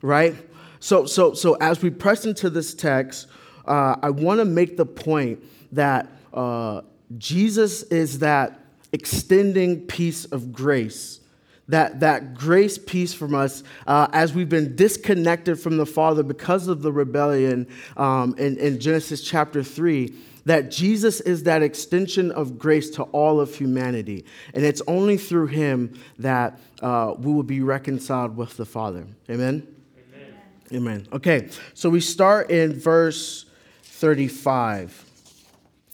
right? 0.00 0.36
So, 0.78 1.06
so, 1.06 1.34
so 1.34 1.54
as 1.54 1.82
we 1.82 1.90
press 1.90 2.24
into 2.24 2.50
this 2.50 2.72
text, 2.72 3.26
uh, 3.66 3.96
I 4.00 4.10
want 4.10 4.38
to 4.38 4.44
make 4.44 4.76
the 4.76 4.86
point 4.86 5.42
that 5.72 6.10
uh, 6.32 6.82
Jesus 7.16 7.82
is 7.84 8.20
that 8.20 8.60
extending 8.92 9.86
piece 9.86 10.24
of 10.26 10.52
grace 10.52 11.20
that, 11.68 12.00
that 12.00 12.34
grace 12.34 12.78
piece 12.78 13.12
from 13.12 13.34
us 13.34 13.62
uh, 13.86 14.08
as 14.12 14.32
we've 14.32 14.48
been 14.48 14.74
disconnected 14.74 15.60
from 15.60 15.76
the 15.76 15.86
Father 15.86 16.22
because 16.22 16.66
of 16.66 16.82
the 16.82 16.90
rebellion 16.90 17.68
um, 17.96 18.34
in, 18.38 18.56
in 18.58 18.80
Genesis 18.80 19.22
chapter 19.22 19.62
3 19.62 20.12
that 20.46 20.70
Jesus 20.70 21.20
is 21.20 21.42
that 21.42 21.62
extension 21.62 22.30
of 22.32 22.58
grace 22.58 22.88
to 22.88 23.02
all 23.04 23.38
of 23.38 23.54
humanity. 23.54 24.24
And 24.54 24.64
it's 24.64 24.80
only 24.86 25.18
through 25.18 25.48
him 25.48 26.00
that 26.18 26.58
uh, 26.80 27.14
we 27.18 27.30
will 27.30 27.42
be 27.42 27.60
reconciled 27.60 28.34
with 28.34 28.56
the 28.56 28.64
Father. 28.64 29.06
Amen? 29.28 29.66
Amen? 30.14 30.34
Amen. 30.72 31.08
Okay, 31.12 31.50
so 31.74 31.90
we 31.90 32.00
start 32.00 32.50
in 32.50 32.72
verse 32.72 33.44
35. 33.82 35.07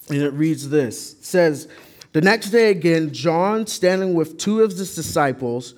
And 0.09 0.19
it 0.19 0.31
reads 0.31 0.69
this. 0.69 1.15
It 1.15 1.25
says, 1.25 1.69
the 2.13 2.21
next 2.21 2.51
day 2.51 2.71
again, 2.71 3.13
John, 3.13 3.67
standing 3.67 4.15
with 4.15 4.39
two 4.39 4.63
of 4.63 4.71
his 4.71 4.95
disciples, 4.95 5.75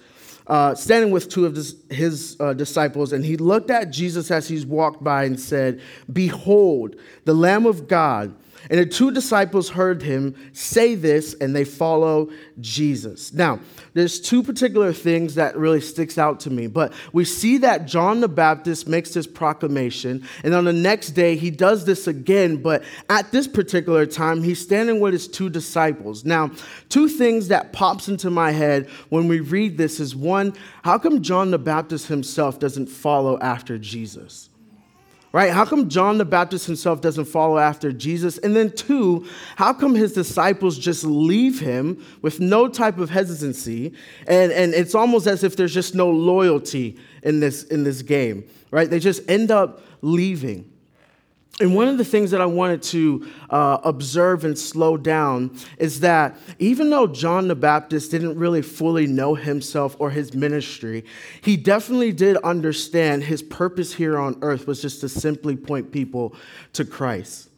uh, 0.46 0.74
standing 0.74 1.10
with 1.10 1.28
two 1.28 1.46
of 1.46 1.56
his, 1.56 1.76
his 1.88 2.36
uh, 2.38 2.52
disciples, 2.52 3.12
and 3.12 3.24
he 3.24 3.36
looked 3.36 3.70
at 3.70 3.90
Jesus 3.90 4.30
as 4.30 4.46
he's 4.46 4.66
walked 4.66 5.02
by 5.02 5.24
and 5.24 5.40
said, 5.40 5.80
Behold, 6.12 6.96
the 7.24 7.34
Lamb 7.34 7.64
of 7.64 7.88
God 7.88 8.34
and 8.70 8.78
the 8.78 8.86
two 8.86 9.10
disciples 9.10 9.68
heard 9.68 10.02
him 10.02 10.34
say 10.52 10.94
this 10.94 11.34
and 11.34 11.54
they 11.54 11.64
follow 11.64 12.30
Jesus. 12.60 13.32
Now, 13.32 13.60
there's 13.94 14.20
two 14.20 14.42
particular 14.42 14.92
things 14.92 15.34
that 15.36 15.56
really 15.56 15.80
sticks 15.80 16.18
out 16.18 16.40
to 16.40 16.50
me, 16.50 16.66
but 16.66 16.92
we 17.12 17.24
see 17.24 17.58
that 17.58 17.86
John 17.86 18.20
the 18.20 18.28
Baptist 18.28 18.88
makes 18.88 19.14
this 19.14 19.26
proclamation 19.26 20.26
and 20.44 20.54
on 20.54 20.64
the 20.64 20.72
next 20.72 21.10
day 21.10 21.36
he 21.36 21.50
does 21.50 21.84
this 21.84 22.06
again, 22.06 22.56
but 22.62 22.82
at 23.08 23.30
this 23.32 23.46
particular 23.46 24.06
time 24.06 24.42
he's 24.42 24.60
standing 24.60 25.00
with 25.00 25.12
his 25.12 25.28
two 25.28 25.48
disciples. 25.48 26.24
Now, 26.24 26.50
two 26.88 27.08
things 27.08 27.48
that 27.48 27.72
pops 27.72 28.08
into 28.08 28.30
my 28.30 28.50
head 28.50 28.88
when 29.08 29.28
we 29.28 29.40
read 29.40 29.78
this 29.78 30.00
is 30.00 30.16
one, 30.16 30.54
how 30.82 30.98
come 30.98 31.22
John 31.22 31.50
the 31.50 31.58
Baptist 31.58 32.08
himself 32.08 32.58
doesn't 32.58 32.88
follow 32.88 33.38
after 33.40 33.78
Jesus? 33.78 34.50
Right? 35.36 35.52
How 35.52 35.66
come 35.66 35.90
John 35.90 36.16
the 36.16 36.24
Baptist 36.24 36.64
himself 36.64 37.02
doesn't 37.02 37.26
follow 37.26 37.58
after 37.58 37.92
Jesus? 37.92 38.38
And 38.38 38.56
then, 38.56 38.70
two, 38.70 39.28
how 39.56 39.74
come 39.74 39.94
his 39.94 40.14
disciples 40.14 40.78
just 40.78 41.04
leave 41.04 41.60
him 41.60 42.02
with 42.22 42.40
no 42.40 42.68
type 42.68 42.96
of 42.96 43.10
hesitancy? 43.10 43.92
And, 44.26 44.50
and 44.50 44.72
it's 44.72 44.94
almost 44.94 45.26
as 45.26 45.44
if 45.44 45.54
there's 45.54 45.74
just 45.74 45.94
no 45.94 46.08
loyalty 46.08 46.98
in 47.22 47.40
this, 47.40 47.64
in 47.64 47.84
this 47.84 48.00
game, 48.00 48.44
right? 48.70 48.88
They 48.88 48.98
just 48.98 49.28
end 49.28 49.50
up 49.50 49.82
leaving. 50.00 50.72
And 51.58 51.74
one 51.74 51.88
of 51.88 51.96
the 51.96 52.04
things 52.04 52.30
that 52.32 52.42
I 52.42 52.46
wanted 52.46 52.82
to 52.82 53.26
uh, 53.48 53.78
observe 53.82 54.44
and 54.44 54.58
slow 54.58 54.98
down 54.98 55.56
is 55.78 56.00
that 56.00 56.36
even 56.58 56.90
though 56.90 57.06
John 57.06 57.48
the 57.48 57.54
Baptist 57.54 58.10
didn't 58.10 58.38
really 58.38 58.60
fully 58.60 59.06
know 59.06 59.34
himself 59.34 59.96
or 59.98 60.10
his 60.10 60.34
ministry, 60.34 61.04
he 61.40 61.56
definitely 61.56 62.12
did 62.12 62.36
understand 62.38 63.24
his 63.24 63.42
purpose 63.42 63.94
here 63.94 64.18
on 64.18 64.36
earth 64.42 64.66
was 64.66 64.82
just 64.82 65.00
to 65.00 65.08
simply 65.08 65.56
point 65.56 65.92
people 65.92 66.34
to 66.74 66.84
Christ 66.84 67.48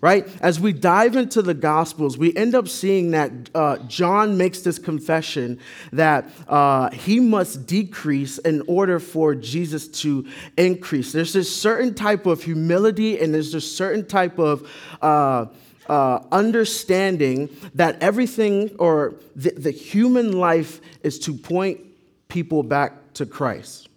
right? 0.00 0.28
As 0.40 0.60
we 0.60 0.72
dive 0.72 1.16
into 1.16 1.42
the 1.42 1.54
Gospels, 1.54 2.18
we 2.18 2.34
end 2.36 2.54
up 2.54 2.68
seeing 2.68 3.12
that 3.12 3.32
uh, 3.54 3.78
John 3.88 4.36
makes 4.36 4.60
this 4.60 4.78
confession 4.78 5.58
that 5.92 6.28
uh, 6.48 6.90
he 6.90 7.20
must 7.20 7.66
decrease 7.66 8.38
in 8.38 8.62
order 8.66 8.98
for 8.98 9.34
Jesus 9.34 9.88
to 10.02 10.26
increase. 10.56 11.12
There's 11.12 11.32
this 11.32 11.54
certain 11.54 11.94
type 11.94 12.26
of 12.26 12.42
humility 12.42 13.18
and 13.20 13.32
there's 13.34 13.52
this 13.52 13.76
certain 13.76 14.06
type 14.06 14.38
of 14.38 14.70
uh, 15.00 15.46
uh, 15.88 16.20
understanding 16.32 17.48
that 17.74 18.02
everything 18.02 18.74
or 18.78 19.14
the, 19.34 19.50
the 19.50 19.70
human 19.70 20.32
life 20.32 20.80
is 21.02 21.18
to 21.20 21.34
point 21.34 21.80
people 22.28 22.62
back 22.62 23.14
to 23.14 23.24
Christ, 23.24 23.88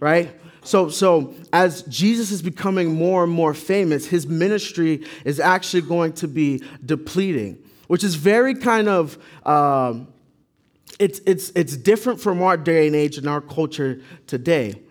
right? 0.00 0.30
So, 0.68 0.90
so 0.90 1.32
as 1.50 1.80
Jesus 1.84 2.30
is 2.30 2.42
becoming 2.42 2.94
more 2.94 3.24
and 3.24 3.32
more 3.32 3.54
famous, 3.54 4.04
his 4.04 4.26
ministry 4.26 5.02
is 5.24 5.40
actually 5.40 5.80
going 5.80 6.12
to 6.14 6.28
be 6.28 6.62
depleting, 6.84 7.58
which 7.86 8.04
is 8.04 8.16
very 8.16 8.54
kind 8.54 8.86
of 8.86 9.16
um, 9.46 10.08
it's 10.98 11.20
it's 11.24 11.50
it's 11.54 11.74
different 11.74 12.20
from 12.20 12.42
our 12.42 12.58
day 12.58 12.86
and 12.86 12.94
age 12.94 13.16
and 13.16 13.26
our 13.26 13.40
culture 13.40 14.02
today 14.26 14.82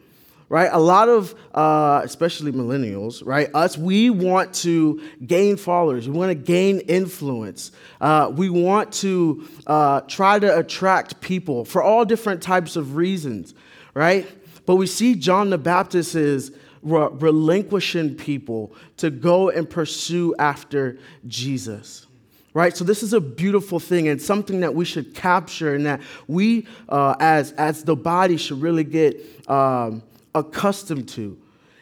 right? 0.50 0.70
A 0.72 0.80
lot 0.80 1.10
of, 1.10 1.36
uh, 1.54 2.00
especially 2.06 2.54
millennials, 2.54 3.22
right? 3.26 3.50
Us, 3.54 3.78
we 3.78 4.10
want 4.10 4.54
to 4.54 5.02
gain 5.26 5.58
followers. 5.58 6.08
We 6.08 6.18
want 6.18 6.30
to 6.30 6.36
gain 6.36 6.80
influence. 6.80 7.74
Uh, 8.00 8.32
we 8.34 8.50
want 8.50 8.94
to 8.94 9.46
uh, 9.68 10.00
try 10.08 10.40
to 10.40 10.58
attract 10.58 11.20
people 11.20 11.66
for 11.66 11.84
all 11.84 12.06
different 12.06 12.42
types 12.42 12.78
of 12.78 12.96
reasons, 12.96 13.56
right? 13.94 14.26
But 14.68 14.76
we 14.76 14.86
see 14.86 15.16
John 15.16 15.50
the 15.50 15.58
Baptist 15.58 16.14
is 16.14 16.52
re- 16.84 17.08
relinquishing 17.12 18.16
people 18.16 18.76
to 18.98 19.10
go 19.10 19.50
and 19.50 19.68
pursue 19.68 20.36
after 20.38 21.00
Jesus. 21.26 22.06
Right? 22.54 22.76
So, 22.76 22.84
this 22.84 23.02
is 23.02 23.14
a 23.14 23.22
beautiful 23.22 23.80
thing 23.80 24.08
and 24.08 24.22
something 24.22 24.60
that 24.60 24.76
we 24.76 24.84
should 24.84 25.16
capture 25.16 25.74
and 25.74 25.86
that 25.86 26.02
we, 26.28 26.68
uh, 26.90 27.16
as, 27.20 27.54
as 27.54 27.84
the 27.84 27.96
body, 27.96 28.36
should 28.36 28.62
really 28.62 28.84
get 28.84 29.50
um, 29.50 30.04
accustomed 30.36 31.08
to 31.10 31.40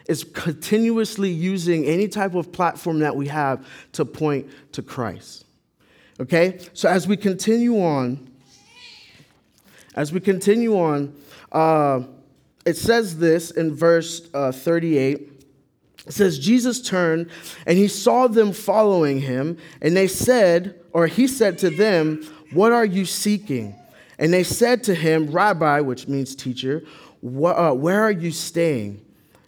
is 0.07 0.23
continuously 0.23 1.31
using 1.31 1.85
any 1.85 2.07
type 2.07 2.35
of 2.35 2.51
platform 2.51 2.99
that 2.99 3.15
we 3.15 3.27
have 3.27 3.65
to 3.93 4.05
point 4.05 4.47
to 4.73 4.83
Christ. 4.83 5.45
Okay? 6.19 6.59
So 6.73 6.87
as 6.87 7.07
we 7.07 7.17
continue 7.17 7.81
on, 7.81 8.29
as 9.95 10.13
we 10.13 10.19
continue 10.19 10.77
on, 10.77 11.15
uh, 11.51 12.01
it 12.65 12.77
says 12.77 13.17
this 13.17 13.51
in 13.51 13.75
verse 13.75 14.27
uh, 14.33 14.51
38. 14.51 15.31
It 16.07 16.11
says, 16.11 16.37
Jesus 16.37 16.81
turned 16.81 17.29
and 17.65 17.77
he 17.77 17.87
saw 17.87 18.27
them 18.27 18.51
following 18.53 19.21
him, 19.21 19.57
and 19.81 19.95
they 19.95 20.07
said, 20.07 20.79
or 20.91 21.07
he 21.07 21.27
said 21.27 21.57
to 21.59 21.69
them, 21.69 22.23
What 22.51 22.71
are 22.71 22.85
you 22.85 23.05
seeking? 23.05 23.75
And 24.17 24.33
they 24.33 24.43
said 24.43 24.83
to 24.83 24.95
him, 24.95 25.29
Rabbi, 25.31 25.81
which 25.81 26.07
means 26.07 26.35
teacher, 26.35 26.83
uh, 27.23 27.73
where 27.73 28.01
are 28.01 28.11
you 28.11 28.31
staying? 28.31 29.05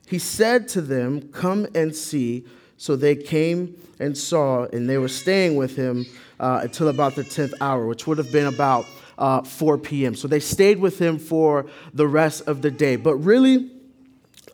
He 0.08 0.20
said 0.20 0.68
to 0.70 0.82
them, 0.82 1.30
Come 1.30 1.68
and 1.76 1.96
see. 1.96 2.46
So 2.78 2.96
they 2.96 3.16
came 3.16 3.76
and 4.00 4.16
saw, 4.18 4.66
and 4.66 4.90
they 4.90 4.98
were 4.98 5.08
staying 5.08 5.56
with 5.56 5.76
him 5.76 6.06
uh, 6.40 6.62
until 6.64 6.90
about 6.90 7.16
the 7.16 7.24
10th 7.24 7.54
hour, 7.60 7.88
which 7.88 8.06
would 8.06 8.18
have 8.20 8.32
been 8.32 8.46
about 8.46 8.86
uh, 9.18 9.42
4 9.42 9.78
p.m. 9.78 10.16
So 10.16 10.28
they 10.28 10.40
stayed 10.40 10.80
with 10.80 11.00
him 11.00 11.18
for 11.18 11.66
the 11.94 12.08
rest 12.08 12.48
of 12.48 12.62
the 12.62 12.72
day. 12.72 12.96
But 12.96 13.16
really, 13.16 13.72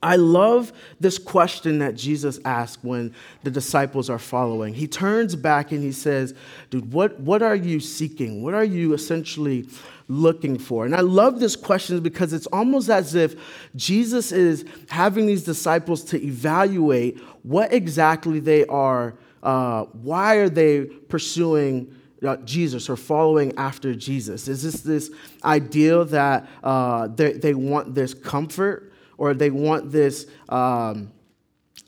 I 0.04 0.18
love 0.18 0.74
this 1.00 1.18
question 1.18 1.80
that 1.80 1.96
Jesus 1.96 2.38
asked 2.44 2.84
when 2.84 3.16
the 3.44 3.50
disciples 3.50 4.10
are 4.10 4.20
following. 4.20 4.74
He 4.74 4.86
turns 4.86 5.34
back 5.34 5.72
and 5.72 5.82
he 5.82 5.94
says, 5.94 6.36
Dude, 6.70 6.92
what, 6.92 7.20
what 7.22 7.42
are 7.42 7.56
you 7.56 7.80
seeking? 7.80 8.44
What 8.44 8.54
are 8.54 8.66
you 8.66 8.94
essentially 8.94 9.66
looking 10.10 10.60
for? 10.60 10.86
And 10.86 10.94
I 10.94 11.00
love 11.00 11.40
this 11.40 11.56
question 11.56 12.02
because 12.02 12.34
it's 12.34 12.48
almost 12.48 12.90
as 12.90 13.16
if 13.16 13.36
Jesus 13.78 14.34
is 14.34 14.66
having 14.90 15.26
these 15.26 15.46
disciples 15.46 16.04
to 16.06 16.22
evaluate 16.22 17.20
what 17.44 17.72
exactly 17.72 18.42
they 18.42 18.66
are, 18.66 19.16
uh, 19.42 19.84
why 19.86 20.36
are 20.36 20.50
they 20.50 20.84
pursuing 20.84 21.96
Jesus 22.46 22.90
or 22.90 22.96
following 22.96 23.54
after 23.58 23.94
Jesus? 23.96 24.48
Is 24.48 24.64
this 24.64 24.82
this 24.82 25.12
ideal 25.44 26.06
that 26.06 26.48
uh, 26.64 27.08
they, 27.08 27.34
they 27.34 27.54
want 27.54 27.96
this 27.96 28.14
comfort 28.14 28.94
or 29.18 29.34
they 29.34 29.50
want 29.50 29.92
this 29.92 30.28
um, 30.50 31.12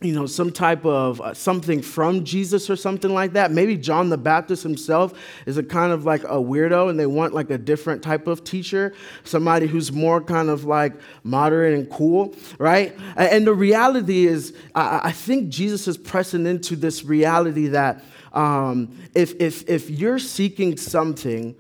you 0.02 0.14
know, 0.14 0.26
some 0.26 0.52
type 0.52 0.86
of 0.86 1.22
uh, 1.22 1.34
something 1.34 1.82
from 1.82 2.26
Jesus 2.26 2.70
or 2.70 2.76
something 2.76 3.14
like 3.14 3.32
that. 3.34 3.52
Maybe 3.52 3.78
John 3.78 4.10
the 4.10 4.18
Baptist 4.18 4.62
himself 4.62 5.14
is 5.46 5.58
a 5.58 5.64
kind 5.64 5.94
of 5.94 6.06
like 6.06 6.24
a 6.26 6.36
weirdo 6.36 6.90
and 6.90 7.00
they 7.00 7.06
want 7.06 7.34
like 7.34 7.50
a 7.50 7.58
different 7.58 8.04
type 8.04 8.28
of 8.28 8.44
teacher, 8.44 8.94
somebody 9.24 9.68
who's 9.68 9.94
more 9.94 10.20
kind 10.20 10.50
of 10.50 10.66
like 10.66 10.94
moderate 11.24 11.80
and 11.80 11.90
cool, 11.90 12.36
right? 12.60 12.94
And 13.16 13.48
the 13.48 13.54
reality 13.54 14.28
is, 14.28 14.54
I 14.76 15.12
think 15.12 15.50
Jesus 15.50 15.88
is 15.88 15.98
pressing 15.98 16.46
into 16.46 16.76
this 16.76 17.06
reality 17.06 17.68
that 17.68 18.04
um, 18.36 18.98
if, 19.14 19.40
if, 19.40 19.70
if 19.70 19.90
you're 19.90 20.20
seeking 20.20 20.78
something 20.78 21.56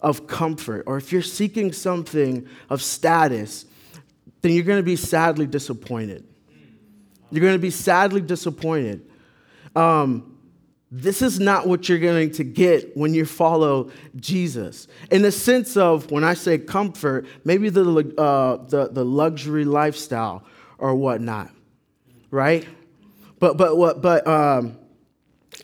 of 0.00 0.26
comfort 0.26 0.84
or 0.86 0.96
if 0.96 1.10
you're 1.10 1.22
seeking 1.22 1.72
something 1.72 2.46
of 2.70 2.82
status, 2.82 3.66
then 4.42 4.52
you're 4.52 4.64
going 4.64 4.78
to 4.78 4.84
be 4.84 4.96
sadly 4.96 5.46
disappointed 5.46 6.24
you're 7.30 7.42
going 7.42 7.54
to 7.54 7.58
be 7.58 7.70
sadly 7.70 8.20
disappointed. 8.20 9.08
Um, 9.76 10.38
this 10.90 11.20
is 11.20 11.38
not 11.38 11.66
what 11.66 11.88
you're 11.88 11.98
going 11.98 12.30
to 12.32 12.44
get 12.44 12.96
when 12.96 13.12
you 13.12 13.26
follow 13.26 13.90
Jesus. 14.16 14.88
In 15.10 15.20
the 15.20 15.32
sense 15.32 15.76
of, 15.76 16.10
when 16.10 16.24
I 16.24 16.32
say 16.32 16.56
comfort, 16.56 17.26
maybe 17.44 17.68
the, 17.68 18.14
uh, 18.16 18.64
the, 18.68 18.88
the 18.88 19.04
luxury 19.04 19.66
lifestyle 19.66 20.44
or 20.78 20.94
whatnot, 20.94 21.50
right? 22.30 22.66
But, 23.38 23.58
but, 23.58 23.76
what, 23.76 24.00
but 24.00 24.26
um, 24.26 24.77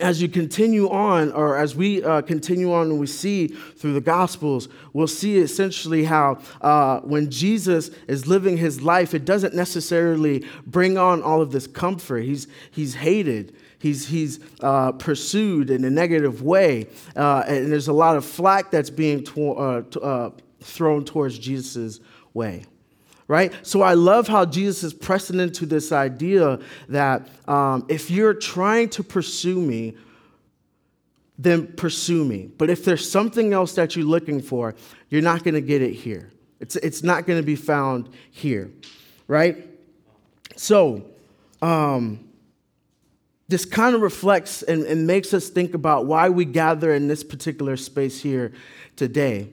as 0.01 0.21
you 0.21 0.29
continue 0.29 0.89
on, 0.91 1.33
or 1.33 1.57
as 1.57 1.77
we 1.77 2.03
uh, 2.03 2.23
continue 2.23 2.73
on 2.73 2.91
and 2.91 2.99
we 2.99 3.07
see 3.07 3.49
through 3.49 3.93
the 3.93 4.01
Gospels, 4.01 4.69
we'll 4.93 5.07
see 5.07 5.39
essentially 5.39 6.05
how 6.05 6.39
uh, 6.61 7.01
when 7.01 7.31
Jesus 7.31 7.91
is 8.09 8.27
living 8.27 8.57
his 8.57 8.83
life, 8.83 9.15
it 9.15 9.25
doesn't 9.25 9.55
necessarily 9.55 10.45
bring 10.67 10.99
on 10.99 11.23
all 11.23 11.41
of 11.41 11.53
this 11.53 11.67
comfort. 11.67 12.21
He's, 12.21 12.49
he's 12.71 12.95
hated, 12.95 13.57
he's, 13.79 14.09
he's 14.09 14.41
uh, 14.61 14.93
pursued 14.93 15.71
in 15.71 15.85
a 15.85 15.91
negative 15.91 16.43
way, 16.43 16.89
uh, 17.15 17.45
and 17.47 17.71
there's 17.71 17.89
a 17.89 17.93
lot 17.93 18.17
of 18.17 18.25
flack 18.25 18.71
that's 18.71 18.91
being 18.91 19.23
to, 19.25 19.53
uh, 19.53 19.83
uh, 20.03 20.31
thrown 20.61 21.05
towards 21.05 21.39
Jesus' 21.39 22.01
way 22.33 22.65
right? 23.29 23.53
So 23.63 23.83
I 23.83 23.95
love 23.95 24.29
how 24.29 24.45
Jesus 24.45 24.85
is 24.85 24.95
pressing 24.95 25.41
into 25.41 25.67
this 25.67 25.93
idea 25.93 26.59
that 26.89 27.29
um, 27.49 27.87
if 27.89 28.11
you're 28.11 28.35
trying 28.35 28.91
to 28.91 29.03
pursue 29.03 29.61
me, 29.61 29.97
then 31.39 31.67
pursue 31.67 32.25
me. 32.25 32.51
But 32.59 32.71
if 32.71 32.85
there's 32.85 33.09
something 33.11 33.53
else 33.53 33.75
that 33.75 33.97
you're 33.97 34.05
looking 34.05 34.41
for, 34.41 34.75
you're 35.09 35.23
not 35.23 35.43
going 35.43 35.55
to 35.55 35.61
get 35.61 35.83
it 35.83 35.93
here. 35.93 36.31
It's, 36.61 36.77
it's 36.77 37.03
not 37.03 37.27
going 37.27 37.41
to 37.41 37.47
be 37.47 37.57
found 37.57 38.09
here, 38.31 38.71
right? 39.27 39.69
So, 40.57 41.05
um, 41.61 42.21
this 43.49 43.65
kind 43.65 43.95
of 43.95 44.01
reflects 44.01 44.63
and, 44.63 44.85
and 44.85 45.07
makes 45.07 45.35
us 45.35 45.51
think 45.51 45.75
about 45.75 46.07
why 46.07 46.31
we 46.31 46.45
gather 46.45 46.95
in 46.95 47.09
this 47.09 47.23
particular 47.23 47.77
space 47.77 48.23
here 48.23 48.53
today. 48.97 49.49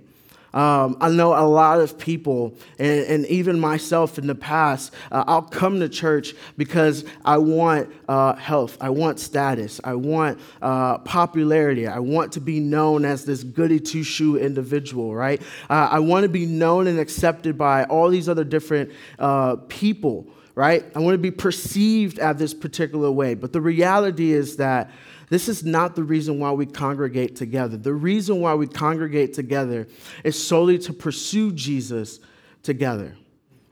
Um, 0.53 0.98
I 1.00 1.10
know 1.10 1.34
a 1.34 1.48
lot 1.48 1.79
of 1.79 1.98
people, 1.98 2.55
and, 2.77 3.05
and, 3.05 3.25
even 3.27 3.58
myself 3.58 4.17
in 4.17 4.27
the 4.27 4.36
past, 4.36 4.93
uh, 5.10 5.24
I'll 5.25 5.41
come 5.41 5.79
to 5.79 5.88
church 5.88 6.34
because 6.58 7.05
I 7.24 7.38
want 7.38 7.89
uh, 8.10 8.36
health, 8.36 8.77
I 8.81 8.89
want 8.89 9.20
status, 9.20 9.79
I 9.84 9.93
want 9.96 10.39
uh, 10.62 10.98
popularity, 11.00 11.88
I 11.88 12.00
want 12.00 12.34
to 12.34 12.41
be 12.41 12.60
known 12.60 13.05
as 13.05 13.24
this 13.24 13.43
goody 13.43 13.79
two 13.79 14.03
shoe 14.03 14.38
individual, 14.38 15.15
right? 15.15 15.41
Uh, 15.70 15.88
I 15.89 16.00
want 16.00 16.24
to 16.24 16.29
be 16.29 16.46
known 16.46 16.88
and 16.88 17.00
accepted 17.00 17.58
by 17.58 17.86
all 17.86 18.10
these 18.10 18.27
other 18.27 18.43
different 18.43 18.91
uh, 19.20 19.55
people, 19.70 20.27
right? 20.55 20.84
I 20.93 21.00
want 21.00 21.13
to 21.13 21.20
be 21.20 21.31
perceived 21.31 22.20
at 22.20 22.38
this 22.38 22.53
particular 22.53 23.10
way. 23.10 23.36
But 23.36 23.53
the 23.53 23.62
reality 23.62 24.34
is 24.34 24.58
that 24.58 24.91
this 25.31 25.47
is 25.47 25.63
not 25.63 25.95
the 25.95 26.03
reason 26.03 26.39
why 26.39 26.51
we 26.51 26.65
congregate 26.65 27.38
together. 27.38 27.77
The 27.77 27.93
reason 27.93 28.41
why 28.41 28.53
we 28.53 28.67
congregate 28.67 29.33
together 29.33 29.88
is 30.25 30.38
solely 30.38 30.77
to 30.79 30.91
pursue 30.91 31.53
Jesus 31.53 32.19
together, 32.63 33.15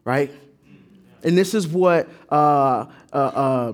right? 0.06 0.32
And 1.22 1.38
this 1.38 1.54
is 1.54 1.68
what 1.68 2.08
uh, 2.32 2.86
uh, 3.12 3.18
uh, 3.18 3.74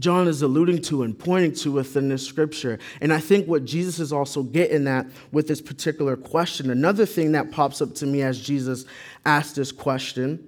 John 0.00 0.26
is 0.26 0.42
alluding 0.42 0.82
to 0.82 1.04
and 1.04 1.16
pointing 1.16 1.52
to 1.62 1.70
within 1.70 2.08
this 2.08 2.26
scripture. 2.26 2.80
And 3.00 3.12
I 3.12 3.20
think 3.20 3.46
what 3.46 3.64
Jesus 3.64 4.00
is 4.00 4.12
also 4.12 4.42
getting 4.42 4.88
at 4.88 5.06
with 5.30 5.46
this 5.46 5.60
particular 5.60 6.16
question, 6.16 6.70
another 6.70 7.06
thing 7.06 7.30
that 7.32 7.52
pops 7.52 7.80
up 7.80 7.94
to 7.96 8.06
me 8.06 8.22
as 8.22 8.40
Jesus 8.40 8.84
asked 9.24 9.54
this 9.54 9.70
question 9.70 10.44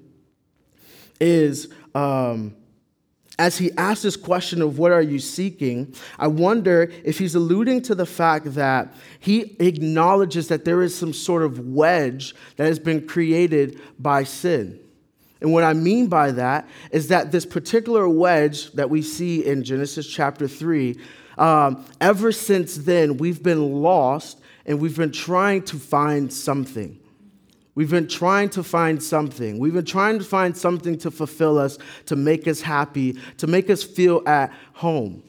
is. 1.21 1.73
Um, 1.95 2.57
as 3.39 3.59
he 3.59 3.71
asks 3.79 4.03
this 4.03 4.17
question 4.17 4.61
of 4.61 4.79
what 4.79 4.93
are 4.93 5.03
you 5.03 5.19
seeking, 5.19 5.95
I 6.19 6.27
wonder 6.27 6.93
if 7.05 7.19
he's 7.19 7.35
alluding 7.35 7.83
to 7.83 7.95
the 7.95 8.07
fact 8.07 8.55
that 8.55 8.95
he 9.21 9.57
acknowledges 9.59 10.49
that 10.49 10.65
there 10.65 10.83
is 10.83 10.95
some 10.95 11.13
sort 11.13 11.43
of 11.43 11.59
wedge 11.59 12.35
that 12.57 12.67
has 12.67 12.79
been 12.79 13.07
created 13.07 13.81
by 13.99 14.25
sin. 14.25 14.79
And 15.41 15.53
what 15.53 15.65
I 15.65 15.73
mean 15.73 16.07
by 16.07 16.31
that 16.33 16.69
is 16.93 17.09
that 17.09 17.33
this 17.33 17.45
particular 17.45 18.09
wedge 18.09 18.71
that 18.73 18.91
we 18.91 19.03
see 19.03 19.45
in 19.45 19.65
Genesis 19.65 20.07
chapter 20.07 20.47
3, 20.47 20.97
um, 21.39 21.85
ever 22.01 22.31
since 22.31 22.77
then, 22.77 23.17
we've 23.17 23.43
been 23.43 23.83
lost 23.83 24.41
and 24.67 24.79
we've 24.79 24.97
been 24.97 25.11
trying 25.11 25.63
to 25.65 25.79
find 25.79 26.33
something. 26.33 26.99
We've 27.75 27.91
been 27.91 28.09
trying 28.09 28.51
to 28.51 28.63
find 28.63 29.03
something. 29.03 29.59
We've 29.59 29.73
been 29.73 29.85
trying 29.85 30.19
to 30.19 30.25
find 30.25 30.57
something 30.57 30.99
to 30.99 31.11
fulfill 31.11 31.59
us, 31.59 31.79
to 32.07 32.17
make 32.17 32.47
us 32.47 32.61
happy, 32.61 33.19
to 33.39 33.47
make 33.47 33.71
us 33.71 33.83
feel 33.83 34.23
at 34.27 34.53
home. 34.75 35.23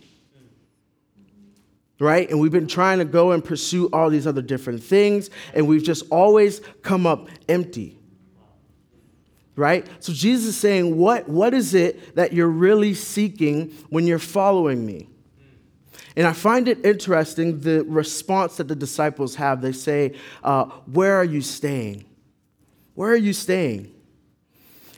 Right? 2.00 2.30
And 2.30 2.42
we've 2.42 2.52
been 2.52 2.68
trying 2.68 3.00
to 3.00 3.06
go 3.06 3.32
and 3.32 3.44
pursue 3.44 3.88
all 3.94 4.10
these 4.10 4.28
other 4.28 4.42
different 4.42 4.84
things, 4.84 5.30
and 5.54 5.68
we've 5.68 5.84
just 5.84 6.04
always 6.10 6.60
come 6.82 7.08
up 7.08 7.30
empty. 7.48 7.98
Right? 9.56 9.88
So 10.00 10.12
Jesus 10.12 10.48
is 10.48 10.58
saying, 10.58 10.98
What, 10.98 11.30
what 11.30 11.54
is 11.54 11.74
it 11.74 12.16
that 12.16 12.34
you're 12.34 12.48
really 12.48 12.94
seeking 12.94 13.70
when 13.90 14.06
you're 14.06 14.20
following 14.20 14.86
me? 14.86 15.08
And 16.18 16.28
I 16.28 16.34
find 16.34 16.68
it 16.68 16.86
interesting 16.86 17.62
the 17.62 17.86
response 17.86 18.58
that 18.58 18.68
the 18.68 18.76
disciples 18.76 19.36
have. 19.36 19.62
They 19.62 19.72
say, 19.72 20.16
uh, 20.44 20.66
Where 20.92 21.16
are 21.16 21.24
you 21.24 21.42
staying? 21.42 22.04
Where 22.96 23.12
are 23.12 23.16
you 23.16 23.34
staying? 23.34 23.94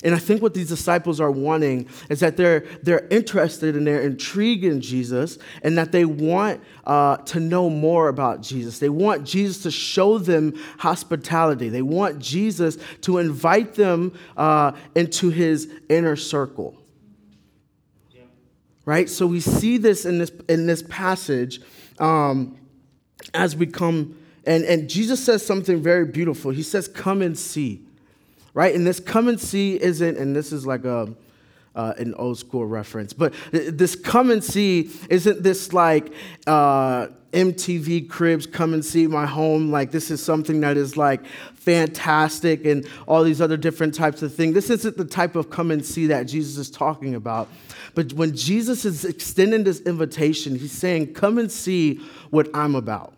And 0.05 0.13
I 0.13 0.19
think 0.19 0.43
what 0.43 0.53
these 0.53 0.67
disciples 0.67 1.19
are 1.19 1.31
wanting 1.31 1.89
is 2.11 2.19
that 2.19 2.37
they're, 2.37 2.59
they're 2.83 3.07
interested 3.09 3.75
and 3.75 3.87
they're 3.87 4.03
intrigued 4.03 4.63
in 4.63 4.79
Jesus 4.79 5.39
and 5.63 5.75
that 5.79 5.91
they 5.91 6.05
want 6.05 6.61
uh, 6.85 7.17
to 7.17 7.39
know 7.39 7.71
more 7.71 8.07
about 8.07 8.41
Jesus. 8.41 8.77
They 8.77 8.89
want 8.89 9.25
Jesus 9.25 9.63
to 9.63 9.71
show 9.71 10.19
them 10.19 10.53
hospitality. 10.77 11.69
They 11.69 11.81
want 11.81 12.19
Jesus 12.19 12.77
to 13.01 13.17
invite 13.17 13.73
them 13.73 14.13
uh, 14.37 14.73
into 14.93 15.31
his 15.31 15.71
inner 15.89 16.15
circle. 16.15 16.77
Yeah. 18.11 18.21
Right? 18.85 19.09
So 19.09 19.25
we 19.25 19.39
see 19.39 19.79
this 19.79 20.05
in 20.05 20.19
this, 20.19 20.31
in 20.47 20.67
this 20.67 20.83
passage 20.83 21.61
um, 21.97 22.59
as 23.33 23.55
we 23.55 23.65
come, 23.65 24.19
and, 24.45 24.63
and 24.65 24.87
Jesus 24.87 25.23
says 25.23 25.43
something 25.43 25.81
very 25.81 26.05
beautiful. 26.05 26.51
He 26.51 26.61
says, 26.61 26.87
Come 26.87 27.23
and 27.23 27.35
see 27.35 27.84
right? 28.55 28.73
And 28.73 28.87
this 28.87 28.99
come 28.99 29.27
and 29.27 29.39
see 29.39 29.79
isn't, 29.79 30.17
and 30.17 30.35
this 30.35 30.51
is 30.51 30.65
like 30.65 30.85
a, 30.85 31.13
uh, 31.75 31.93
an 31.97 32.15
old 32.15 32.39
school 32.39 32.65
reference, 32.65 33.11
but 33.11 33.33
this 33.51 33.95
come 33.95 34.31
and 34.31 34.41
see 34.41 34.89
isn't 35.09 35.43
this 35.43 35.73
like 35.73 36.11
uh, 36.47 37.07
MTV 37.33 38.09
Cribs 38.09 38.47
come 38.47 38.73
and 38.73 38.83
see 38.83 39.07
my 39.07 39.25
home. 39.25 39.71
Like 39.71 39.91
this 39.91 40.09
is 40.09 40.23
something 40.23 40.61
that 40.61 40.77
is 40.77 40.95
like 40.95 41.25
fantastic 41.55 42.65
and 42.65 42.87
all 43.09 43.23
these 43.23 43.41
other 43.41 43.57
different 43.57 43.93
types 43.93 44.21
of 44.21 44.33
things. 44.33 44.53
This 44.53 44.69
isn't 44.69 44.95
the 44.95 45.03
type 45.03 45.35
of 45.35 45.49
come 45.49 45.69
and 45.69 45.85
see 45.85 46.07
that 46.07 46.23
Jesus 46.23 46.57
is 46.57 46.71
talking 46.71 47.13
about. 47.13 47.49
But 47.93 48.13
when 48.13 48.33
Jesus 48.37 48.85
is 48.85 49.03
extending 49.03 49.65
this 49.65 49.81
invitation, 49.81 50.57
he's 50.57 50.71
saying, 50.71 51.13
Come 51.13 51.37
and 51.37 51.51
see 51.51 51.95
what 52.29 52.47
I'm 52.53 52.75
about. 52.75 53.14